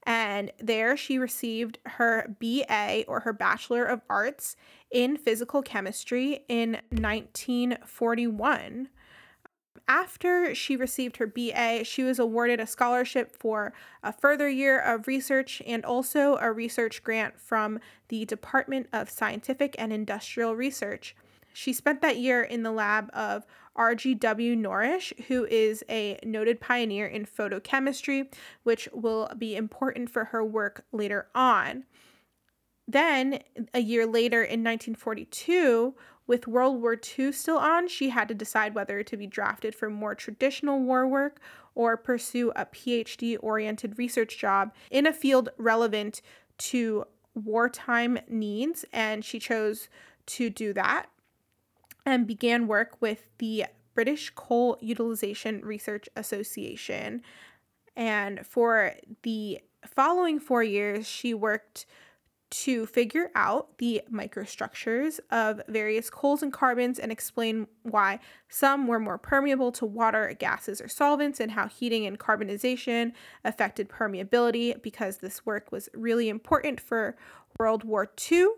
And 0.06 0.51
there 0.60 0.95
she 0.95 1.17
received 1.17 1.79
her 1.86 2.36
BA 2.39 3.06
or 3.08 3.21
her 3.21 3.34
Bachelor 3.34 3.86
of 3.86 4.01
Arts 4.10 4.56
in 4.91 5.17
Physical 5.17 5.62
Chemistry 5.62 6.45
in 6.47 6.79
1941. 6.91 8.89
After 9.88 10.56
she 10.56 10.76
received 10.76 11.17
her 11.17 11.28
BA, 11.28 11.84
she 11.84 12.04
was 12.04 12.17
awarded 12.17 12.60
a 12.60 12.67
scholarship 12.67 13.36
for 13.36 13.74
a 14.02 14.13
further 14.13 14.48
year 14.48 14.80
of 14.80 15.08
research 15.08 15.62
and 15.65 15.84
also 15.84 16.38
a 16.38 16.52
research 16.52 17.04
grant 17.04 17.38
from 17.39 17.80
the 18.08 18.26
Department 18.26 18.88
of 18.93 19.10
Scientific 19.10 19.76
and 19.78 19.91
Industrial 19.91 20.56
Research. 20.56 21.15
She 21.54 21.74
spent 21.74 22.02
that 22.02 22.17
year 22.17 22.41
in 22.41 22.63
the 22.63 22.72
lab 22.72 23.10
of 23.13 23.46
R.G.W. 23.76 24.56
Norrish, 24.56 25.26
who 25.26 25.46
is 25.46 25.84
a 25.89 26.17
noted 26.24 26.62
pioneer 26.62 27.06
in 27.06 27.26
photochemistry, 27.26 28.34
which 28.63 28.88
will 28.93 29.30
be 29.38 29.56
important 29.56 30.10
for 30.10 30.26
her 30.26 30.43
work 30.43 30.86
later 30.91 31.28
on. 31.36 31.84
Then, 32.88 33.39
a 33.74 33.80
year 33.80 34.06
later 34.06 34.43
in 34.43 34.63
1942, 34.63 35.96
with 36.25 36.47
World 36.47 36.81
War 36.81 36.97
II 37.19 37.31
still 37.31 37.57
on, 37.57 37.88
she 37.88 38.09
had 38.09 38.27
to 38.29 38.33
decide 38.33 38.75
whether 38.75 39.03
to 39.03 39.17
be 39.17 39.27
drafted 39.27 39.75
for 39.75 39.89
more 39.89 40.15
traditional 40.15 40.79
war 40.79 41.07
work 41.07 41.41
or 41.75 41.97
pursue 41.97 42.51
a 42.55 42.65
PhD 42.65 43.38
oriented 43.41 43.97
research 43.97 44.38
job 44.38 44.73
in 44.89 45.05
a 45.05 45.13
field 45.13 45.49
relevant 45.57 46.21
to 46.57 47.05
wartime 47.36 48.19
needs, 48.29 48.86
and 48.93 49.25
she 49.25 49.39
chose 49.39 49.89
to 50.25 50.49
do 50.49 50.71
that 50.73 51.07
and 52.05 52.27
began 52.27 52.67
work 52.67 52.97
with 53.01 53.27
the 53.39 53.65
British 53.93 54.31
Coal 54.31 54.77
Utilization 54.81 55.62
Research 55.62 56.07
Association. 56.15 57.21
And 57.95 58.45
for 58.45 58.93
the 59.23 59.59
following 59.86 60.39
four 60.39 60.63
years, 60.63 61.07
she 61.07 61.33
worked 61.33 61.86
to 62.54 62.86
figure 62.86 63.32
out 63.34 63.80
the 63.80 64.00
microstructures 64.13 65.20
of 65.32 65.60
various 65.68 66.12
coals 66.12 66.44
and 66.44 66.54
carbons 66.54 67.00
and 67.00 67.12
explain 67.12 67.66
why 67.82 68.20
some 68.48 68.86
were 68.86 69.00
more 69.00 69.18
permeable 69.18 69.72
to 69.72 69.88
water, 69.88 70.36
gases, 70.38 70.80
or 70.80 70.88
solvents, 70.88 71.39
and 71.39 71.54
how 71.54 71.68
heating 71.68 72.06
and 72.06 72.20
carbonization 72.20 73.12
affected 73.44 73.89
permeability 73.89 74.80
because 74.84 75.18
this 75.18 75.44
work 75.48 75.72
was 75.72 75.89
really 75.96 76.30
important 76.30 76.80
for 76.80 77.18
World 77.58 77.84
War 77.84 78.12
II. 78.32 78.50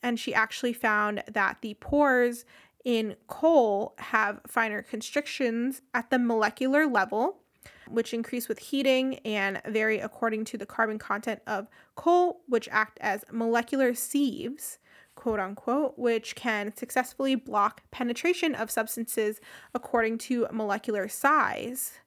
And 0.00 0.18
she 0.20 0.32
actually 0.32 0.72
found 0.72 1.24
that 1.28 1.58
the 1.62 1.74
pores 1.74 2.44
in 2.84 3.16
coal 3.26 3.96
have 3.98 4.40
finer 4.46 4.80
constrictions 4.80 5.82
at 5.92 6.10
the 6.10 6.20
molecular 6.20 6.86
level 6.86 7.40
which 7.88 8.14
increase 8.14 8.48
with 8.48 8.58
heating 8.58 9.18
and 9.24 9.60
vary 9.66 9.98
according 9.98 10.44
to 10.46 10.58
the 10.58 10.66
carbon 10.66 10.98
content 10.98 11.40
of 11.46 11.68
coal, 11.94 12.42
which 12.46 12.68
act 12.70 12.98
as 13.00 13.24
molecular 13.30 13.94
sieves, 13.94 14.78
quote 15.14 15.40
unquote, 15.40 15.98
which 15.98 16.34
can 16.34 16.76
successfully 16.76 17.34
block 17.34 17.82
penetration 17.90 18.54
of 18.54 18.70
substances 18.70 19.40
according 19.74 20.18
to 20.18 20.46
molecular 20.52 21.08
size. 21.08 21.98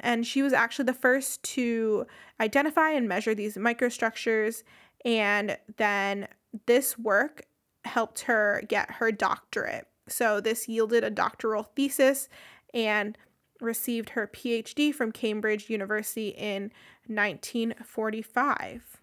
And 0.00 0.26
she 0.26 0.42
was 0.42 0.52
actually 0.52 0.84
the 0.84 0.94
first 0.94 1.42
to 1.54 2.06
identify 2.40 2.90
and 2.90 3.08
measure 3.08 3.34
these 3.34 3.56
microstructures. 3.56 4.62
And 5.04 5.58
then 5.76 6.28
this 6.66 6.98
work 6.98 7.46
helped 7.84 8.22
her 8.22 8.62
get 8.68 8.92
her 8.92 9.10
doctorate. 9.10 9.86
So, 10.08 10.40
this 10.40 10.68
yielded 10.68 11.04
a 11.04 11.10
doctoral 11.10 11.64
thesis, 11.64 12.28
and 12.72 13.18
received 13.60 14.10
her 14.10 14.26
PhD 14.26 14.94
from 14.94 15.12
Cambridge 15.12 15.70
University 15.70 16.28
in 16.28 16.70
1945. 17.06 19.00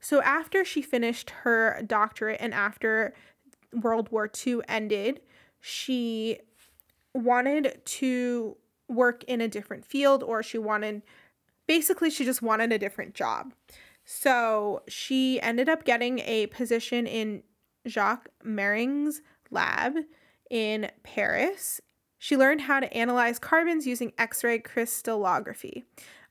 So, 0.00 0.20
after 0.22 0.64
she 0.64 0.82
finished 0.82 1.30
her 1.30 1.82
doctorate 1.86 2.40
and 2.40 2.52
after 2.52 3.14
World 3.72 4.10
War 4.10 4.30
II 4.46 4.60
ended, 4.68 5.20
she 5.60 6.40
wanted 7.14 7.80
to 7.84 8.56
work 8.88 9.24
in 9.24 9.40
a 9.40 9.48
different 9.48 9.86
field 9.86 10.22
or 10.22 10.42
she 10.42 10.58
wanted 10.58 11.02
basically, 11.66 12.10
she 12.10 12.24
just 12.24 12.42
wanted 12.42 12.70
a 12.70 12.78
different 12.78 13.14
job. 13.14 13.54
So, 14.04 14.82
she 14.88 15.40
ended 15.40 15.68
up 15.68 15.84
getting 15.84 16.18
a 16.18 16.48
position 16.48 17.06
in 17.06 17.42
Jacques 17.88 18.28
Méring's 18.44 19.22
lab 19.50 19.96
in 20.50 20.90
Paris 21.02 21.80
she 22.24 22.38
learned 22.38 22.62
how 22.62 22.80
to 22.80 22.90
analyze 22.96 23.38
carbons 23.38 23.86
using 23.86 24.10
X 24.16 24.42
ray 24.42 24.58
crystallography, 24.58 25.84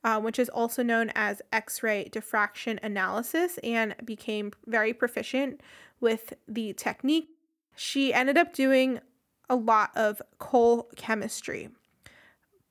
uh, 0.03 0.19
which 0.19 0.39
is 0.39 0.49
also 0.49 0.81
known 0.81 1.11
as 1.13 1.39
X 1.51 1.83
ray 1.83 2.05
diffraction 2.05 2.79
analysis, 2.81 3.59
and 3.63 3.93
became 4.03 4.51
very 4.65 4.91
proficient 4.91 5.61
with 6.01 6.33
the 6.47 6.73
technique. 6.73 7.29
She 7.75 8.11
ended 8.11 8.39
up 8.39 8.55
doing 8.55 9.01
a 9.47 9.55
lot 9.55 9.91
of 9.95 10.19
coal 10.39 10.89
chemistry. 10.95 11.69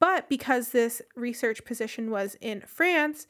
But 0.01 0.29
because 0.29 0.71
this 0.71 1.01
research 1.15 1.65
position 1.65 2.11
was 2.11 2.37
in 2.41 2.63
France 2.67 3.29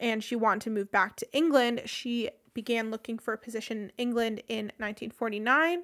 and 0.00 0.24
she 0.24 0.34
wanted 0.34 0.62
to 0.62 0.70
move 0.70 0.90
back 0.90 1.16
to 1.16 1.26
England, 1.36 1.82
she 1.84 2.30
began 2.54 2.90
looking 2.90 3.18
for 3.18 3.34
a 3.34 3.38
position 3.38 3.76
in 3.82 3.92
England 3.98 4.42
in 4.48 4.72
1949 4.78 5.82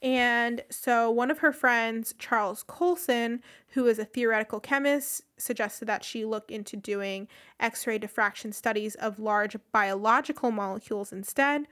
and 0.00 0.62
so 0.70 1.10
one 1.10 1.30
of 1.30 1.38
her 1.38 1.52
friends, 1.52 2.14
Charles 2.18 2.62
Coulson, 2.62 3.42
who 3.68 3.86
is 3.86 3.98
a 3.98 4.04
theoretical 4.04 4.60
chemist, 4.60 5.22
suggested 5.36 5.86
that 5.86 6.04
she 6.04 6.24
look 6.24 6.50
into 6.50 6.76
doing 6.76 7.26
X 7.58 7.86
ray 7.86 7.98
diffraction 7.98 8.52
studies 8.52 8.94
of 8.96 9.18
large 9.18 9.56
biological 9.72 10.52
molecules 10.52 11.12
instead. 11.12 11.66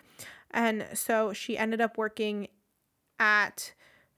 And 0.51 0.87
so 0.93 1.33
she 1.33 1.57
ended 1.57 1.81
up 1.81 1.97
working 1.97 2.49
at 3.21 3.73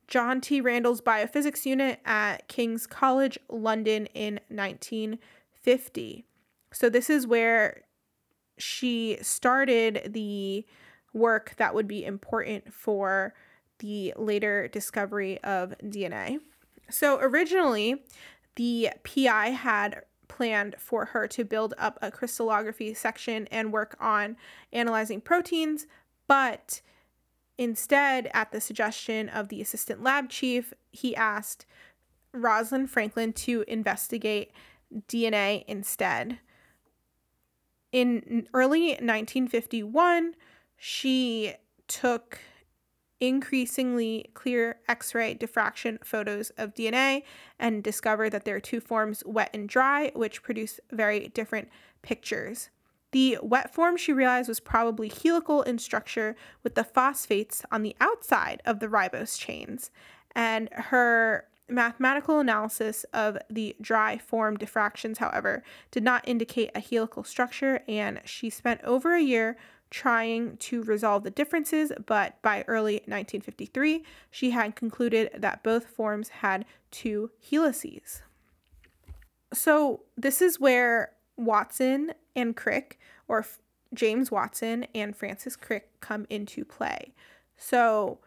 John 0.07 0.41
T. 0.41 0.63
Randall's 0.63 1.03
biophysics 1.03 1.67
unit 1.67 2.01
at 2.07 2.49
King's 2.49 2.87
College, 2.87 3.39
London 3.51 4.07
in 4.15 4.41
1950. 4.49 6.25
So 6.73 6.89
this 6.89 7.11
is 7.11 7.27
where 7.27 7.83
she 8.57 9.19
started 9.21 10.13
the 10.15 10.65
work 11.13 11.55
that 11.59 11.75
would 11.75 11.87
be 11.87 12.05
important 12.05 12.73
for 12.73 13.35
the 13.79 14.15
later 14.17 14.69
discovery 14.69 15.43
of 15.43 15.75
DNA. 15.83 16.41
So 16.91 17.19
originally, 17.21 18.03
the 18.57 18.91
PI 19.05 19.51
had 19.51 20.03
planned 20.27 20.77
for 20.79 21.07
her 21.07 21.27
to 21.29 21.45
build 21.45 21.75
up 21.79 21.99
a 22.03 22.11
crystallography 22.11 22.95
section 22.95 23.47
and 23.51 23.73
work 23.73 23.97
on 24.01 24.37
analyzing 24.73 25.21
proteins, 25.21 25.87
but 26.27 26.81
instead, 27.57 28.31
at 28.35 28.53
the 28.53 28.61
suggestion 28.61 29.29
of 29.29 29.49
the 29.49 29.61
assistant 29.61 30.03
lab 30.03 30.29
chief, 30.29 30.73
he 30.91 31.17
asked 31.17 31.67
Rosalind 32.33 32.91
Franklin 32.91 33.33
to 33.33 33.65
investigate 33.67 34.53
DNA 35.09 35.65
instead. 35.67 36.39
in 37.91 38.47
early 38.53 38.89
1951, 38.89 40.35
she 40.77 41.55
took 41.87 42.39
increasingly 43.21 44.31
clear 44.35 44.79
X 44.89 45.15
ray 45.15 45.35
diffraction 45.35 45.99
photos 46.05 46.51
of 46.51 46.75
DNA 46.75 47.23
and 47.59 47.83
discovered 47.83 48.31
that 48.31 48.45
there 48.45 48.57
are 48.57 48.61
two 48.61 48.81
forms, 48.81 49.23
wet 49.27 49.51
and 49.53 49.69
dry, 49.69 50.13
which 50.15 50.43
produce 50.43 50.81
very 50.91 51.29
different 51.29 51.69
pictures. 52.03 52.71
The 53.13 53.39
wet 53.43 53.73
form 53.73 53.97
she 53.97 54.13
realized 54.13 54.49
was 54.49 54.61
probably 54.61 55.09
helical 55.09 55.63
in 55.63 55.79
structure 55.79 56.37
with 56.63 56.75
the 56.75 56.85
phosphates 56.85 57.65
on 57.73 57.83
the 57.83 57.97
outside 58.01 58.61
of 58.67 58.81
the 58.81 58.89
ribose 58.89 59.39
chains. 59.39 59.91
And 60.35 60.69
her 60.73 61.47
mathematical 61.69 62.39
analysis 62.39 63.05
of 63.13 63.39
the 63.51 63.77
dry 63.81 64.19
form 64.19 64.57
diffractions, 64.57 65.19
however, 65.19 65.63
did 65.91 66.03
not 66.03 66.27
indicate 66.27 66.71
a 66.75 66.81
helical 66.81 67.25
structure, 67.25 67.83
and 67.89 68.21
she 68.25 68.51
spent 68.51 68.83
over 68.85 69.15
a 69.15 69.23
year 69.23 69.57
trying 69.91 70.57
to 70.59 70.83
resolve 70.83 71.25
the 71.25 71.31
differences, 71.31 71.93
but 72.07 72.41
by 72.43 72.65
early 72.69 72.95
1953, 73.07 74.05
she 74.31 74.51
had 74.51 74.77
concluded 74.77 75.31
that 75.37 75.63
both 75.63 75.87
forms 75.87 76.29
had 76.29 76.65
two 76.91 77.31
helices. 77.41 78.23
So, 79.53 80.03
this 80.17 80.43
is 80.43 80.61
where 80.61 81.13
Watson 81.37 82.13
and 82.37 82.55
Crick, 82.55 82.99
or 83.29 83.47
James 83.95 84.31
Watson 84.31 84.87
and 84.95 85.17
Francis 85.17 85.57
Crick, 85.57 85.89
come 86.01 86.27
into 86.29 86.65
play. 86.65 87.15
So, 87.57 88.19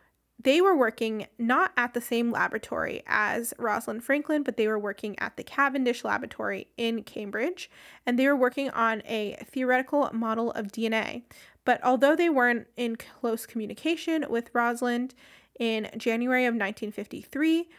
they 0.43 0.61
were 0.61 0.75
working 0.75 1.27
not 1.37 1.71
at 1.77 1.93
the 1.93 2.01
same 2.01 2.31
laboratory 2.31 3.03
as 3.05 3.53
Rosalind 3.57 4.03
Franklin, 4.03 4.43
but 4.43 4.57
they 4.57 4.67
were 4.67 4.79
working 4.79 5.17
at 5.19 5.37
the 5.37 5.43
Cavendish 5.43 6.03
Laboratory 6.03 6.67
in 6.77 7.03
Cambridge, 7.03 7.69
and 8.05 8.17
they 8.17 8.27
were 8.27 8.35
working 8.35 8.69
on 8.69 9.01
a 9.05 9.37
theoretical 9.45 10.09
model 10.13 10.51
of 10.51 10.67
DNA. 10.67 11.23
But 11.65 11.83
although 11.83 12.15
they 12.15 12.29
weren't 12.29 12.67
in 12.75 12.95
close 12.95 13.45
communication 13.45 14.25
with 14.29 14.49
Rosalind, 14.53 15.13
in 15.59 15.89
January 15.95 16.45
of 16.45 16.55
1953, 16.55 17.69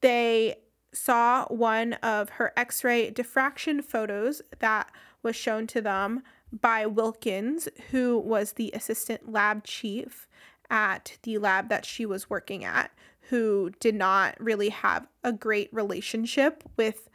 they 0.00 0.56
saw 0.92 1.44
one 1.46 1.92
of 1.94 2.30
her 2.30 2.52
X 2.56 2.82
ray 2.82 3.10
diffraction 3.10 3.80
photos 3.80 4.42
that 4.58 4.90
was 5.22 5.36
shown 5.36 5.66
to 5.68 5.80
them 5.80 6.22
by 6.50 6.84
Wilkins, 6.86 7.68
who 7.90 8.18
was 8.18 8.52
the 8.52 8.72
assistant 8.74 9.30
lab 9.30 9.62
chief 9.64 10.26
at 10.70 11.18
the 11.22 11.38
lab 11.38 11.68
that 11.68 11.84
she 11.84 12.06
was 12.06 12.30
working 12.30 12.64
at, 12.64 12.90
who 13.28 13.70
did 13.80 13.94
not 13.94 14.40
really 14.40 14.70
have 14.70 15.06
a 15.22 15.32
great 15.32 15.68
relationship 15.72 16.62
with 16.76 17.08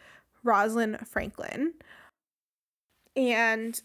Rosalind 0.43 1.07
Franklin. 1.07 1.73
And 3.15 3.79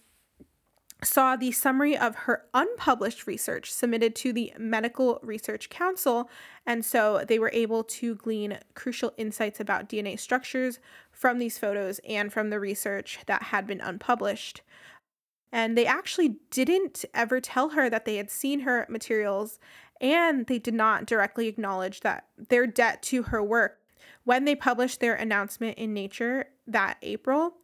saw 1.05 1.37
the 1.37 1.53
summary 1.53 1.97
of 1.97 2.15
her 2.17 2.45
unpublished 2.55 3.27
research 3.27 3.73
submitted 3.73 4.17
to 4.17 4.33
the 4.33 4.53
Medical 4.59 5.21
Research 5.23 5.71
Council, 5.71 6.29
and 6.67 6.85
so 6.85 7.25
they 7.27 7.39
were 7.39 7.53
able 7.55 7.85
to 7.85 8.17
glean 8.17 8.59
crucial 8.75 9.13
insights 9.17 9.61
about 9.61 9.89
DNA 9.89 10.19
structures 10.19 10.81
from 11.13 11.39
these 11.39 11.59
photos 11.59 12.01
and 12.09 12.33
from 12.33 12.51
the 12.51 12.59
research 12.59 13.21
that 13.27 13.45
had 13.45 13.67
been 13.67 13.81
unpublished. 13.81 14.63
And 15.53 15.77
they 15.77 15.87
actually 15.87 16.37
didn't 16.51 17.05
ever 17.15 17.41
tell 17.41 17.71
her 17.71 17.89
that 17.89 18.05
they 18.05 18.17
had 18.17 18.31
seen 18.31 18.61
her 18.61 18.87
materials, 18.89 19.59
and 20.01 20.47
they 20.47 20.59
did 20.59 20.75
not 20.75 21.07
directly 21.07 21.49
acknowledge 21.49 22.01
that 22.01 22.27
their 22.37 22.67
debt 22.67 23.03
to 23.05 23.25
her 23.25 23.43
work. 23.43 23.81
When 24.25 24.45
they 24.45 24.55
published 24.55 25.01
their 25.01 25.15
announcement 25.15 25.79
in 25.79 25.95
Nature 25.95 26.49
that 26.67 26.99
April, 27.03 27.55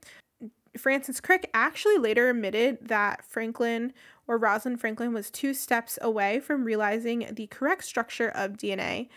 Francis 0.79 1.21
Crick 1.21 1.51
actually 1.53 1.99
later 1.99 2.31
admitted 2.31 2.79
that 2.89 3.25
Franklin 3.25 3.93
or 4.27 4.39
Rosalind 4.39 4.81
Franklin 4.81 5.13
was 5.13 5.31
two 5.31 5.53
steps 5.55 5.99
away 6.01 6.41
from 6.41 6.65
realizing 6.65 7.29
the 7.33 7.47
correct 7.49 7.85
structure 7.85 8.29
of 8.29 8.53
DNA 8.53 9.09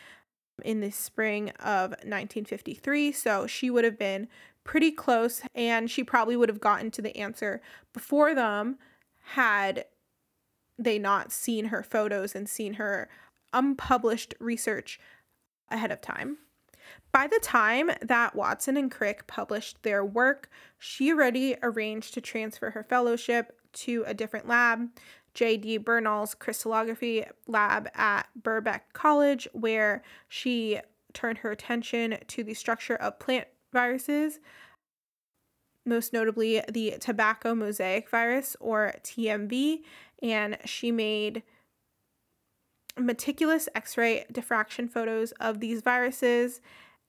in 0.64 0.82
the 0.82 0.92
spring 0.92 1.52
of 1.60 1.92
1953. 1.92 3.12
So 3.12 3.48
she 3.48 3.70
would 3.70 3.86
have 3.86 3.98
been 3.98 4.28
pretty 4.68 4.92
close 4.92 5.42
and 5.56 5.90
she 5.90 6.04
probably 6.04 6.36
would 6.36 6.50
have 6.50 6.62
gotten 6.62 6.92
to 6.92 7.02
the 7.02 7.18
answer 7.18 7.62
before 7.94 8.36
them 8.36 8.78
had 9.30 9.86
they 10.78 11.00
not 11.00 11.32
seen 11.32 11.66
her 11.66 11.82
photos 11.82 12.36
and 12.36 12.48
seen 12.48 12.74
her 12.74 13.10
unpublished 13.54 14.36
research 14.40 15.00
ahead 15.72 15.92
of 15.92 16.02
time. 16.02 16.38
By 17.12 17.28
the 17.28 17.40
time 17.42 17.92
that 18.02 18.36
Watson 18.36 18.78
and 18.78 18.92
Crick 18.92 19.26
published 19.26 19.82
their 19.84 20.06
work, 20.06 20.50
she 20.78 21.12
already 21.12 21.56
arranged 21.64 22.14
to 22.14 22.22
transfer 22.22 22.72
her 22.72 22.84
fellowship 22.84 23.58
to 23.74 24.04
a 24.06 24.14
different 24.14 24.48
lab, 24.48 24.90
J.D. 25.34 25.78
Bernal's 25.78 26.36
crystallography 26.36 27.26
lab 27.48 27.90
at 27.96 28.28
Birkbeck 28.42 28.82
College, 28.94 29.48
where 29.54 30.04
she 30.28 30.80
turned 31.14 31.40
her 31.40 31.52
attention 31.52 32.18
to 32.28 32.44
the 32.44 32.54
structure 32.54 32.96
of 32.96 33.20
plant 33.20 33.48
viruses, 33.72 34.40
most 35.86 36.14
notably 36.14 36.62
the 36.70 36.96
tobacco 37.00 37.56
mosaic 37.56 38.10
virus 38.10 38.56
or 38.60 38.96
TMV, 39.04 39.80
and 40.22 40.58
she 40.66 40.92
made 40.92 41.44
meticulous 42.98 43.70
X 43.76 43.98
ray 43.98 44.26
diffraction 44.32 44.88
photos 44.88 45.32
of 45.34 45.60
these 45.60 45.82
viruses 45.82 46.62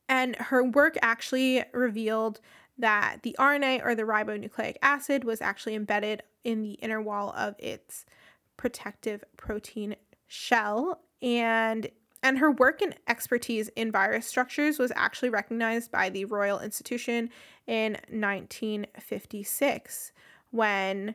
and 0.09 0.37
her 0.37 0.65
work 0.65 0.97
actually 1.03 1.65
revealed 1.73 2.41
that 2.79 3.19
the 3.23 3.37
RNA 3.39 3.85
or 3.85 3.95
the 3.95 4.05
ribonucleic 4.05 4.77
acid 4.83 5.25
was 5.25 5.43
actually 5.43 5.75
embedded 5.75 6.23
in 6.45 6.63
the 6.63 6.73
inner 6.75 7.03
wall 7.03 7.35
of 7.37 7.55
its 7.59 8.07
protective 8.57 9.23
protein 9.37 9.97
shell 10.27 11.01
and 11.21 11.91
and 12.23 12.39
her 12.39 12.51
work 12.51 12.83
and 12.83 12.95
expertise 13.07 13.69
in 13.77 13.93
virus 13.93 14.27
structures 14.27 14.79
was 14.79 14.93
actually 14.97 15.31
recognized 15.31 15.91
by 15.91 16.09
the 16.09 16.25
Royal 16.25 16.61
Institution 16.61 17.31
in 17.67 17.93
1956 18.11 20.13
when 20.51 21.15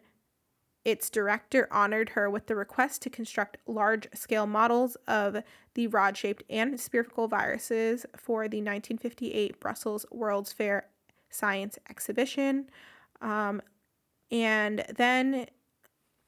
its 0.86 1.10
director 1.10 1.68
honored 1.72 2.10
her 2.10 2.30
with 2.30 2.48
the 2.48 2.56
request 2.56 3.02
to 3.02 3.10
construct 3.10 3.58
large 3.68 4.08
scale 4.14 4.46
models 4.46 4.98
of 5.08 5.42
the 5.76 5.88
rod 5.88 6.18
shaped 6.18 6.44
and 6.50 6.80
spherical 6.80 7.28
viruses 7.28 8.06
for 8.18 8.48
the 8.48 8.58
1958 8.58 9.60
Brussels 9.60 10.06
World's 10.12 10.52
Fair 10.52 10.88
Science 11.30 11.80
Exhibition. 11.90 12.70
Um, 13.22 13.62
and 14.30 14.84
then, 14.96 15.46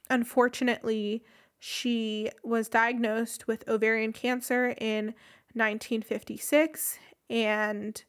unfortunately, 0.09 1.23
she 1.67 2.30
was 2.43 2.69
diagnosed 2.69 3.47
with 3.47 3.67
ovarian 3.67 4.13
cancer 4.13 4.75
in 4.78 5.15
1956. 5.54 6.99
And 7.28 8.04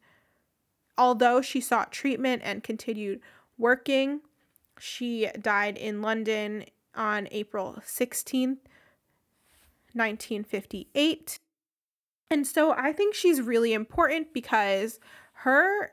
although 0.99 1.41
she 1.41 1.63
sought 1.63 1.91
treatment 1.91 2.43
and 2.45 2.63
continued 2.63 3.23
working, 3.57 4.21
she 4.79 5.31
died 5.41 5.79
in 5.79 6.03
London 6.03 6.67
on 6.95 7.29
April 7.31 7.79
16th, 7.83 8.59
1958. 9.95 11.39
And 12.31 12.47
so 12.47 12.73
I 12.73 12.93
think 12.93 13.15
she's 13.15 13.41
really 13.41 13.73
important 13.73 14.35
because 14.35 15.01
her 15.33 15.93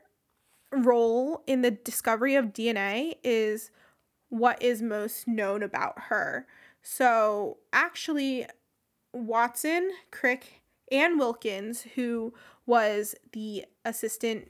role 0.70 1.42
in 1.46 1.62
the 1.62 1.70
discovery 1.70 2.34
of 2.34 2.52
DNA 2.52 3.14
is 3.24 3.70
what 4.28 4.62
is 4.62 4.82
most 4.82 5.26
known 5.26 5.62
about 5.62 5.94
her. 6.08 6.46
So 6.84 7.56
actually, 7.72 8.46
Watson, 9.12 9.90
Crick, 10.12 10.60
and 10.92 11.18
Wilkins, 11.18 11.82
who 11.94 12.34
was 12.66 13.14
the 13.32 13.64
assistant 13.84 14.48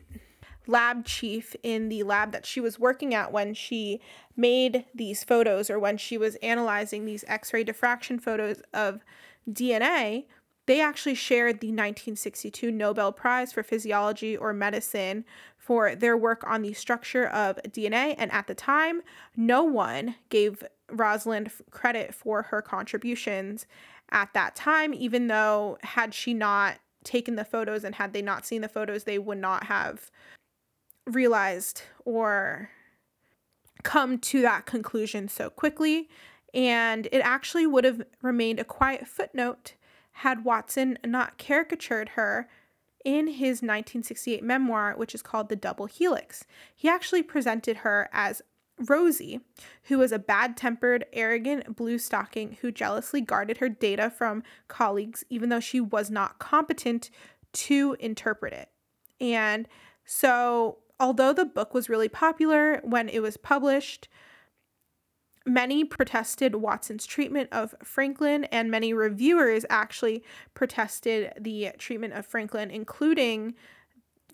lab 0.66 1.04
chief 1.04 1.54
in 1.62 1.88
the 1.88 2.02
lab 2.02 2.32
that 2.32 2.44
she 2.44 2.60
was 2.60 2.78
working 2.78 3.14
at 3.14 3.32
when 3.32 3.54
she 3.54 4.00
made 4.36 4.84
these 4.94 5.22
photos 5.22 5.70
or 5.70 5.78
when 5.78 5.96
she 5.96 6.18
was 6.18 6.34
analyzing 6.36 7.04
these 7.04 7.24
X 7.28 7.52
ray 7.52 7.62
diffraction 7.62 8.18
photos 8.18 8.62
of 8.72 9.04
DNA, 9.48 10.24
they 10.66 10.80
actually 10.80 11.14
shared 11.14 11.60
the 11.60 11.68
1962 11.68 12.70
Nobel 12.72 13.12
Prize 13.12 13.52
for 13.52 13.62
Physiology 13.62 14.36
or 14.36 14.52
Medicine 14.52 15.24
for 15.64 15.94
their 15.94 16.14
work 16.14 16.44
on 16.46 16.60
the 16.60 16.74
structure 16.74 17.26
of 17.26 17.58
DNA. 17.70 18.14
And 18.18 18.30
at 18.32 18.46
the 18.46 18.54
time, 18.54 19.00
no 19.34 19.64
one 19.64 20.14
gave 20.28 20.62
Rosalind 20.90 21.50
credit 21.70 22.14
for 22.14 22.42
her 22.42 22.60
contributions 22.60 23.66
at 24.10 24.34
that 24.34 24.54
time, 24.54 24.92
even 24.92 25.28
though, 25.28 25.78
had 25.82 26.12
she 26.12 26.34
not 26.34 26.76
taken 27.02 27.36
the 27.36 27.46
photos 27.46 27.82
and 27.82 27.94
had 27.94 28.12
they 28.12 28.20
not 28.20 28.44
seen 28.44 28.60
the 28.60 28.68
photos, 28.68 29.04
they 29.04 29.18
would 29.18 29.38
not 29.38 29.64
have 29.64 30.10
realized 31.06 31.80
or 32.04 32.68
come 33.84 34.18
to 34.18 34.42
that 34.42 34.66
conclusion 34.66 35.28
so 35.28 35.48
quickly. 35.48 36.10
And 36.52 37.08
it 37.10 37.20
actually 37.20 37.66
would 37.66 37.84
have 37.84 38.02
remained 38.20 38.60
a 38.60 38.64
quiet 38.64 39.06
footnote 39.06 39.72
had 40.18 40.44
Watson 40.44 40.98
not 41.06 41.38
caricatured 41.38 42.10
her 42.10 42.48
in 43.04 43.26
his 43.28 43.62
1968 43.62 44.42
memoir, 44.42 44.94
which 44.96 45.14
is 45.14 45.22
called 45.22 45.48
The 45.48 45.56
Double 45.56 45.86
Helix. 45.86 46.44
He 46.74 46.88
actually 46.88 47.22
presented 47.22 47.78
her 47.78 48.08
as 48.12 48.42
Rosie, 48.78 49.40
who 49.84 49.98
was 49.98 50.10
a 50.10 50.18
bad 50.18 50.56
tempered, 50.56 51.04
arrogant 51.12 51.76
blue 51.76 51.98
stocking 51.98 52.56
who 52.60 52.72
jealously 52.72 53.20
guarded 53.20 53.58
her 53.58 53.68
data 53.68 54.10
from 54.10 54.42
colleagues, 54.68 55.24
even 55.30 55.48
though 55.48 55.60
she 55.60 55.80
was 55.80 56.10
not 56.10 56.38
competent 56.38 57.10
to 57.52 57.96
interpret 58.00 58.52
it. 58.52 58.70
And 59.20 59.68
so, 60.04 60.78
although 60.98 61.32
the 61.32 61.44
book 61.44 61.72
was 61.72 61.88
really 61.88 62.08
popular 62.08 62.80
when 62.82 63.08
it 63.08 63.20
was 63.20 63.36
published, 63.36 64.08
many 65.46 65.84
protested 65.84 66.56
Watson's 66.56 67.06
treatment 67.06 67.48
of 67.52 67.74
Franklin, 67.82 68.44
and 68.44 68.70
many 68.70 68.94
reviewers 68.94 69.64
actually 69.68 70.22
protested 70.54 71.32
the 71.38 71.70
treatment 71.78 72.14
of 72.14 72.26
Franklin, 72.26 72.70
including 72.70 73.54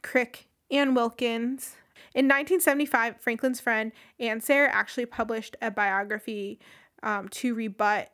Crick 0.02 0.48
and 0.70 0.94
Wilkins. 0.94 1.76
In 2.14 2.26
1975, 2.26 3.20
Franklin's 3.20 3.60
friend 3.60 3.92
Anne 4.18 4.40
Sayre 4.40 4.68
actually 4.68 5.06
published 5.06 5.56
a 5.60 5.70
biography 5.70 6.58
um, 7.02 7.28
to 7.30 7.54
rebut 7.54 8.10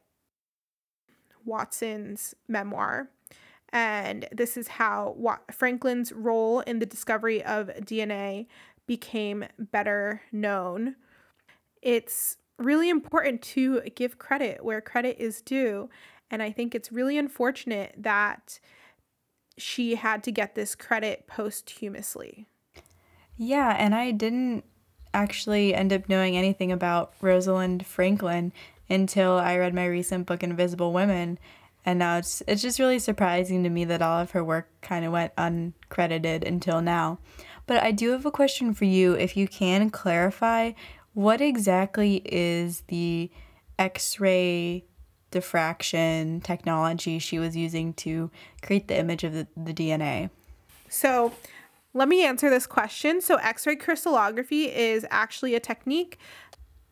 Watson's 1.44 2.34
memoir. 2.48 3.10
And 3.70 4.26
this 4.32 4.56
is 4.56 4.68
how 4.68 5.16
Franklin's 5.52 6.12
role 6.12 6.60
in 6.60 6.78
the 6.78 6.86
discovery 6.86 7.42
of 7.44 7.68
DNA 7.68 8.46
became 8.86 9.44
better 9.58 10.22
known. 10.32 10.96
It's 11.82 12.38
really 12.58 12.88
important 12.88 13.42
to 13.42 13.80
give 13.94 14.18
credit 14.18 14.64
where 14.64 14.80
credit 14.80 15.16
is 15.18 15.42
due. 15.42 15.88
And 16.30 16.42
I 16.42 16.50
think 16.50 16.74
it's 16.74 16.90
really 16.90 17.18
unfortunate 17.18 17.94
that 17.98 18.58
she 19.58 19.94
had 19.94 20.22
to 20.24 20.32
get 20.32 20.54
this 20.54 20.74
credit 20.74 21.26
posthumously. 21.26 22.46
Yeah, 23.36 23.76
and 23.78 23.94
I 23.94 24.10
didn't 24.10 24.64
actually 25.14 25.74
end 25.74 25.92
up 25.92 26.08
knowing 26.08 26.36
anything 26.36 26.72
about 26.72 27.14
Rosalind 27.20 27.86
Franklin 27.86 28.52
until 28.88 29.32
I 29.32 29.56
read 29.56 29.74
my 29.74 29.86
recent 29.86 30.26
book 30.26 30.42
Invisible 30.42 30.92
Women. 30.92 31.38
And 31.84 31.98
now 32.00 32.18
it's 32.18 32.42
it's 32.48 32.62
just 32.62 32.78
really 32.78 32.98
surprising 32.98 33.62
to 33.62 33.70
me 33.70 33.84
that 33.84 34.02
all 34.02 34.20
of 34.20 34.32
her 34.32 34.42
work 34.42 34.68
kind 34.82 35.04
of 35.04 35.12
went 35.12 35.34
uncredited 35.36 36.46
until 36.46 36.80
now. 36.80 37.18
But 37.66 37.82
I 37.82 37.92
do 37.92 38.10
have 38.10 38.26
a 38.26 38.30
question 38.30 38.74
for 38.74 38.84
you 38.84 39.14
if 39.14 39.36
you 39.36 39.48
can 39.48 39.90
clarify 39.90 40.72
what 41.16 41.40
exactly 41.40 42.20
is 42.26 42.82
the 42.88 43.30
X-ray 43.78 44.84
diffraction 45.30 46.42
technology 46.42 47.18
she 47.18 47.38
was 47.38 47.56
using 47.56 47.94
to 47.94 48.30
create 48.60 48.86
the 48.88 48.98
image 48.98 49.24
of 49.24 49.32
the, 49.32 49.46
the 49.56 49.72
DNA? 49.72 50.28
So, 50.90 51.32
let 51.94 52.08
me 52.08 52.22
answer 52.22 52.50
this 52.50 52.66
question. 52.66 53.22
So, 53.22 53.36
X 53.36 53.66
ray 53.66 53.76
crystallography 53.76 54.66
is 54.66 55.06
actually 55.10 55.54
a 55.54 55.60
technique, 55.60 56.18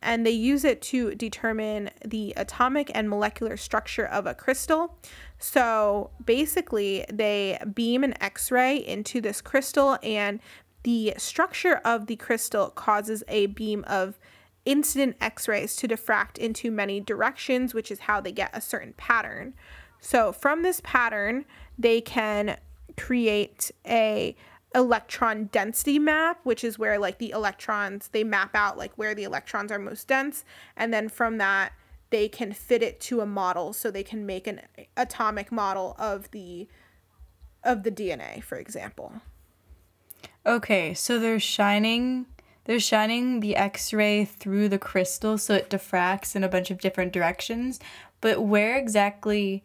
and 0.01 0.25
they 0.25 0.31
use 0.31 0.65
it 0.65 0.81
to 0.83 1.15
determine 1.15 1.91
the 2.03 2.33
atomic 2.39 2.91
and 2.95 3.11
molecular 3.11 3.59
structure 3.59 4.07
of 4.07 4.25
a 4.25 4.33
crystal. 4.33 4.99
So, 5.39 6.13
basically, 6.25 7.05
they 7.13 7.59
beam 7.75 8.03
an 8.03 8.15
X 8.23 8.51
ray 8.51 8.79
into 8.79 9.21
this 9.21 9.43
crystal, 9.43 9.99
and 10.03 10.41
the 10.85 11.15
structure 11.17 11.81
of 11.85 12.07
the 12.07 12.17
crystal 12.17 12.71
causes 12.71 13.25
a 13.27 13.47
beam 13.47 13.85
of 13.89 14.19
incident 14.65 15.17
X 15.21 15.49
rays 15.49 15.77
to 15.77 15.89
diffract 15.89 16.39
into 16.39 16.71
many 16.71 17.01
directions, 17.01 17.75
which 17.75 17.91
is 17.91 18.01
how 18.01 18.21
they 18.21 18.33
get 18.33 18.51
a 18.53 18.61
certain 18.61 18.95
pattern. 18.97 19.55
So, 20.01 20.33
from 20.33 20.63
this 20.63 20.81
pattern, 20.85 21.45
they 21.79 22.01
can 22.01 22.59
create 22.97 23.71
a 23.87 24.37
electron 24.75 25.47
density 25.47 25.99
map, 25.99 26.41
which 26.43 26.65
is 26.65 26.79
where 26.79 26.99
like 26.99 27.19
the 27.19 27.31
electrons 27.31 28.09
they 28.09 28.25
map 28.25 28.55
out 28.55 28.77
like 28.77 28.93
where 28.97 29.15
the 29.15 29.23
electrons 29.25 29.71
are 29.73 29.79
most 29.79 30.09
dense, 30.09 30.45
and 30.77 30.93
then 30.93 31.09
from 31.09 31.39
that 31.39 31.73
they 32.11 32.29
can 32.29 32.53
fit 32.53 32.83
it 32.83 33.01
to 33.01 33.21
a 33.21 33.27
model 33.27 33.73
so 33.73 33.91
they 33.91 34.03
can 34.03 34.27
make 34.27 34.47
an 34.47 34.61
atomic 34.97 35.51
model 35.51 35.97
of 35.99 36.31
the 36.33 36.69
of 37.63 37.83
the 37.83 37.91
DNA, 37.91 38.43
for 38.43 38.59
example. 38.59 39.23
Okay, 40.47 40.95
so 40.95 41.19
they're 41.19 41.41
shining 41.41 42.27
they're 42.65 42.81
shining 42.81 43.41
the 43.41 43.57
X-ray 43.57 44.25
through 44.25 44.71
the 44.71 44.79
crystal 44.79 45.37
so 45.37 45.55
it 45.55 45.69
diffracts 45.69 46.35
in 46.35 46.43
a 46.43 46.49
bunch 46.49 46.71
of 46.71 46.81
different 46.81 47.13
directions, 47.13 47.79
but 48.23 48.43
where 48.43 48.79
exactly 48.79 49.63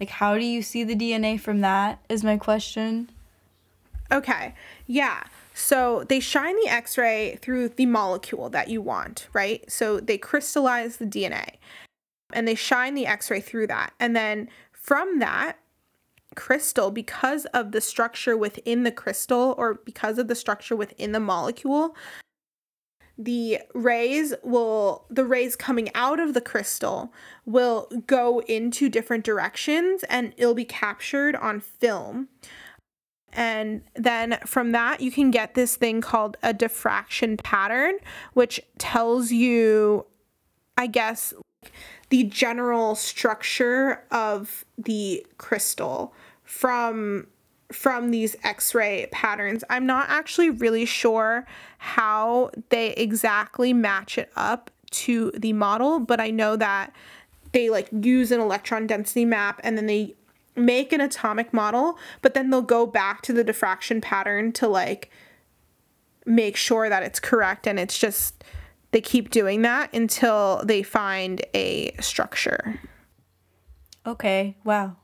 like 0.00 0.10
how 0.10 0.36
do 0.36 0.44
you 0.44 0.62
see 0.62 0.84
the 0.84 0.96
DNA 0.96 1.40
from 1.40 1.60
that 1.60 2.00
is 2.08 2.24
my 2.24 2.36
question. 2.36 3.10
Okay. 4.12 4.54
Yeah. 4.86 5.24
So 5.54 6.04
they 6.08 6.20
shine 6.20 6.56
the 6.56 6.68
X 6.68 6.98
ray 6.98 7.36
through 7.40 7.70
the 7.70 7.86
molecule 7.86 8.50
that 8.50 8.68
you 8.68 8.82
want, 8.82 9.28
right? 9.32 9.64
So 9.70 10.00
they 10.00 10.18
crystallize 10.18 10.98
the 10.98 11.06
DNA 11.06 11.56
and 12.32 12.46
they 12.46 12.54
shine 12.54 12.94
the 12.94 13.06
X 13.06 13.30
ray 13.30 13.40
through 13.40 13.68
that. 13.68 13.92
And 13.98 14.14
then 14.14 14.48
from 14.72 15.18
that 15.20 15.58
crystal, 16.36 16.90
because 16.90 17.46
of 17.46 17.72
the 17.72 17.80
structure 17.80 18.36
within 18.36 18.84
the 18.84 18.92
crystal 18.92 19.54
or 19.58 19.80
because 19.84 20.18
of 20.18 20.28
the 20.28 20.34
structure 20.34 20.76
within 20.76 21.12
the 21.12 21.20
molecule, 21.20 21.96
the 23.18 23.58
rays 23.74 24.34
will 24.42 25.06
the 25.08 25.24
rays 25.24 25.56
coming 25.56 25.88
out 25.94 26.20
of 26.20 26.34
the 26.34 26.40
crystal 26.40 27.12
will 27.46 27.90
go 28.06 28.40
into 28.42 28.90
different 28.90 29.24
directions 29.24 30.04
and 30.10 30.34
it'll 30.36 30.54
be 30.54 30.66
captured 30.66 31.34
on 31.36 31.60
film. 31.60 32.28
And 33.32 33.82
then 33.94 34.38
from 34.46 34.72
that, 34.72 35.00
you 35.00 35.10
can 35.10 35.30
get 35.30 35.54
this 35.54 35.76
thing 35.76 36.00
called 36.00 36.36
a 36.42 36.54
diffraction 36.54 37.36
pattern, 37.36 37.96
which 38.32 38.60
tells 38.78 39.30
you, 39.30 40.06
I 40.78 40.86
guess, 40.86 41.34
the 42.08 42.24
general 42.24 42.94
structure 42.94 44.04
of 44.10 44.64
the 44.78 45.26
crystal 45.36 46.14
from 46.46 47.26
from 47.72 48.12
these 48.12 48.36
x-ray 48.44 49.08
patterns. 49.10 49.64
I'm 49.68 49.86
not 49.86 50.08
actually 50.08 50.50
really 50.50 50.84
sure 50.84 51.46
how 51.78 52.50
they 52.68 52.92
exactly 52.92 53.72
match 53.72 54.18
it 54.18 54.30
up 54.36 54.70
to 54.92 55.32
the 55.32 55.52
model, 55.52 55.98
but 55.98 56.20
I 56.20 56.30
know 56.30 56.54
that 56.56 56.92
they 57.52 57.68
like 57.68 57.88
use 57.90 58.30
an 58.30 58.40
electron 58.40 58.86
density 58.86 59.24
map 59.24 59.60
and 59.64 59.76
then 59.76 59.86
they 59.86 60.14
make 60.54 60.92
an 60.92 61.00
atomic 61.00 61.52
model, 61.52 61.98
but 62.22 62.34
then 62.34 62.50
they'll 62.50 62.62
go 62.62 62.86
back 62.86 63.20
to 63.22 63.32
the 63.32 63.44
diffraction 63.44 64.00
pattern 64.00 64.52
to 64.52 64.68
like 64.68 65.10
make 66.24 66.56
sure 66.56 66.88
that 66.88 67.02
it's 67.02 67.20
correct 67.20 67.66
and 67.66 67.78
it's 67.78 67.98
just 67.98 68.44
they 68.92 69.00
keep 69.00 69.30
doing 69.30 69.62
that 69.62 69.92
until 69.92 70.62
they 70.64 70.82
find 70.82 71.44
a 71.52 71.94
structure. 72.00 72.80
Okay, 74.06 74.56
wow. 74.64 74.96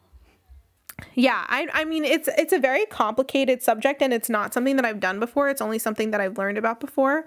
Yeah, 1.15 1.45
I 1.49 1.69
I 1.73 1.85
mean 1.85 2.05
it's 2.05 2.29
it's 2.39 2.53
a 2.53 2.59
very 2.59 2.87
complicated 2.87 3.63
subject 3.63 4.03
and 4.03 4.13
it's 4.13 4.31
not 4.31 4.55
something 4.55 4.77
that 4.77 4.85
I've 4.85 5.01
done 5.01 5.21
before. 5.21 5.49
It's 5.49 5.61
only 5.61 5.79
something 5.79 6.11
that 6.11 6.21
I've 6.21 6.39
learned 6.39 6.59
about 6.59 6.81
before. 6.81 7.27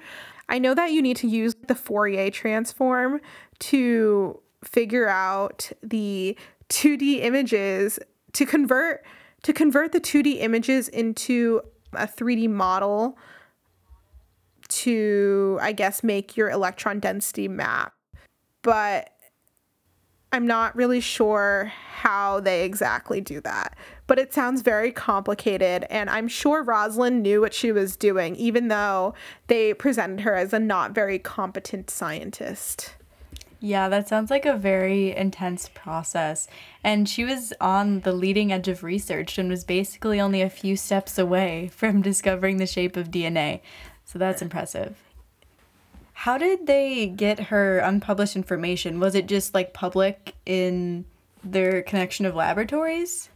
I 0.49 0.59
know 0.59 0.73
that 0.73 0.91
you 0.91 1.01
need 1.01 1.17
to 1.17 1.27
use 1.27 1.55
the 1.67 1.75
Fourier 1.75 2.29
transform 2.31 3.19
to 3.59 4.39
figure 4.63 5.07
out 5.07 5.71
the 5.81 6.37
2D 6.69 7.23
images 7.23 7.99
to 8.33 8.45
convert 8.45 9.05
to 9.43 9.53
convert 9.53 9.91
the 9.91 9.99
2D 9.99 10.41
images 10.41 10.87
into 10.87 11.61
a 11.93 12.07
3D 12.07 12.49
model 12.49 13.17
to 14.67 15.59
I 15.61 15.71
guess 15.71 16.03
make 16.03 16.35
your 16.35 16.49
electron 16.49 16.99
density 16.99 17.47
map. 17.47 17.93
But 18.61 19.11
I'm 20.35 20.45
not 20.45 20.75
really 20.75 20.99
sure 20.99 21.71
how 22.01 22.41
they 22.41 22.65
exactly 22.65 23.21
do 23.21 23.39
that. 23.41 23.73
But 24.05 24.19
it 24.19 24.33
sounds 24.33 24.63
very 24.63 24.91
complicated, 24.91 25.85
and 25.89 26.09
I'm 26.09 26.27
sure 26.27 26.61
Rosalind 26.61 27.23
knew 27.23 27.39
what 27.39 27.53
she 27.53 27.71
was 27.71 27.95
doing, 27.95 28.35
even 28.35 28.67
though 28.67 29.13
they 29.47 29.73
presented 29.73 30.19
her 30.23 30.35
as 30.35 30.51
a 30.51 30.59
not 30.59 30.91
very 30.91 31.19
competent 31.19 31.89
scientist. 31.89 32.95
Yeah, 33.61 33.87
that 33.87 34.09
sounds 34.09 34.29
like 34.29 34.45
a 34.45 34.57
very 34.57 35.15
intense 35.15 35.69
process. 35.73 36.49
And 36.83 37.07
she 37.07 37.23
was 37.23 37.53
on 37.61 38.01
the 38.01 38.11
leading 38.11 38.51
edge 38.51 38.67
of 38.67 38.83
research 38.83 39.37
and 39.37 39.49
was 39.49 39.63
basically 39.63 40.19
only 40.19 40.41
a 40.41 40.49
few 40.49 40.75
steps 40.75 41.17
away 41.17 41.69
from 41.73 42.01
discovering 42.01 42.57
the 42.57 42.67
shape 42.67 42.97
of 42.97 43.09
DNA. 43.09 43.61
So 44.03 44.19
that's 44.19 44.41
impressive. 44.41 44.97
How 46.19 46.37
did 46.37 46.65
they 46.65 47.07
get 47.07 47.39
her 47.39 47.79
unpublished 47.79 48.37
information? 48.37 49.01
Was 49.01 49.15
it 49.15 49.27
just 49.27 49.53
like 49.53 49.73
public 49.73 50.33
in 50.45 51.05
their 51.43 51.83
connection 51.83 52.25
of 52.25 52.33
laboratories? 52.33 53.29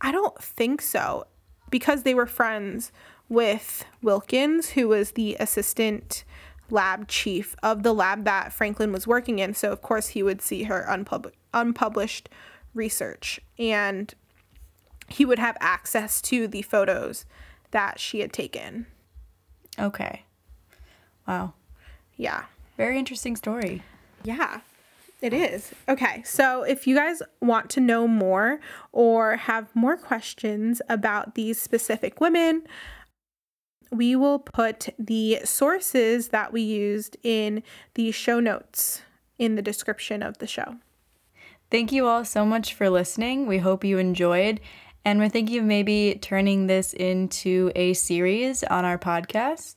I 0.00 0.10
don't 0.10 0.42
think 0.42 0.80
so. 0.80 1.26
Because 1.70 2.02
they 2.02 2.14
were 2.14 2.26
friends 2.26 2.90
with 3.28 3.84
Wilkins, 4.02 4.70
who 4.70 4.88
was 4.88 5.12
the 5.12 5.36
assistant 5.38 6.24
lab 6.70 7.06
chief 7.06 7.54
of 7.62 7.82
the 7.82 7.92
lab 7.92 8.24
that 8.24 8.52
Franklin 8.52 8.90
was 8.90 9.06
working 9.06 9.38
in. 9.38 9.52
So, 9.52 9.70
of 9.70 9.82
course, 9.82 10.08
he 10.08 10.22
would 10.22 10.40
see 10.40 10.64
her 10.64 10.86
unpub- 10.88 11.32
unpublished 11.52 12.30
research 12.72 13.40
and 13.58 14.14
he 15.08 15.26
would 15.26 15.38
have 15.38 15.58
access 15.60 16.22
to 16.22 16.48
the 16.48 16.62
photos 16.62 17.26
that 17.72 18.00
she 18.00 18.20
had 18.20 18.32
taken. 18.32 18.86
Okay. 19.78 20.24
Wow. 21.26 21.54
Yeah. 22.16 22.44
Very 22.76 22.98
interesting 22.98 23.36
story. 23.36 23.82
Yeah, 24.24 24.60
it 25.20 25.32
is. 25.32 25.72
Okay, 25.88 26.22
so 26.24 26.62
if 26.62 26.86
you 26.86 26.96
guys 26.96 27.22
want 27.40 27.70
to 27.70 27.80
know 27.80 28.08
more 28.08 28.60
or 28.92 29.36
have 29.36 29.74
more 29.74 29.96
questions 29.96 30.82
about 30.88 31.34
these 31.34 31.60
specific 31.60 32.20
women, 32.20 32.62
we 33.90 34.16
will 34.16 34.38
put 34.38 34.88
the 34.98 35.40
sources 35.44 36.28
that 36.28 36.52
we 36.52 36.62
used 36.62 37.16
in 37.22 37.62
the 37.94 38.10
show 38.10 38.40
notes 38.40 39.02
in 39.38 39.54
the 39.54 39.62
description 39.62 40.22
of 40.22 40.38
the 40.38 40.46
show. 40.46 40.76
Thank 41.70 41.92
you 41.92 42.06
all 42.06 42.24
so 42.24 42.44
much 42.44 42.74
for 42.74 42.90
listening. 42.90 43.46
We 43.46 43.58
hope 43.58 43.84
you 43.84 43.98
enjoyed. 43.98 44.60
And 45.04 45.18
we're 45.18 45.28
thinking 45.28 45.58
of 45.58 45.64
maybe 45.64 46.18
turning 46.20 46.66
this 46.66 46.92
into 46.94 47.70
a 47.76 47.92
series 47.92 48.64
on 48.64 48.84
our 48.84 48.98
podcast. 48.98 49.76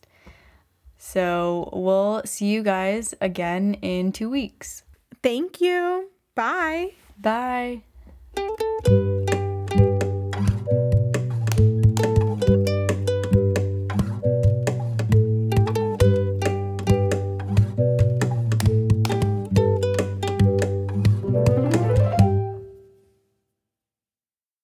So 1.08 1.70
we'll 1.72 2.22
see 2.26 2.47
you 2.47 2.64
guys 2.64 3.14
again 3.22 3.76
in 3.76 4.12
two 4.12 4.30
weeks. 4.30 4.84
Thank 5.24 5.62
you. 5.62 6.10
Bye. 6.36 6.95
Bye. 7.18 7.84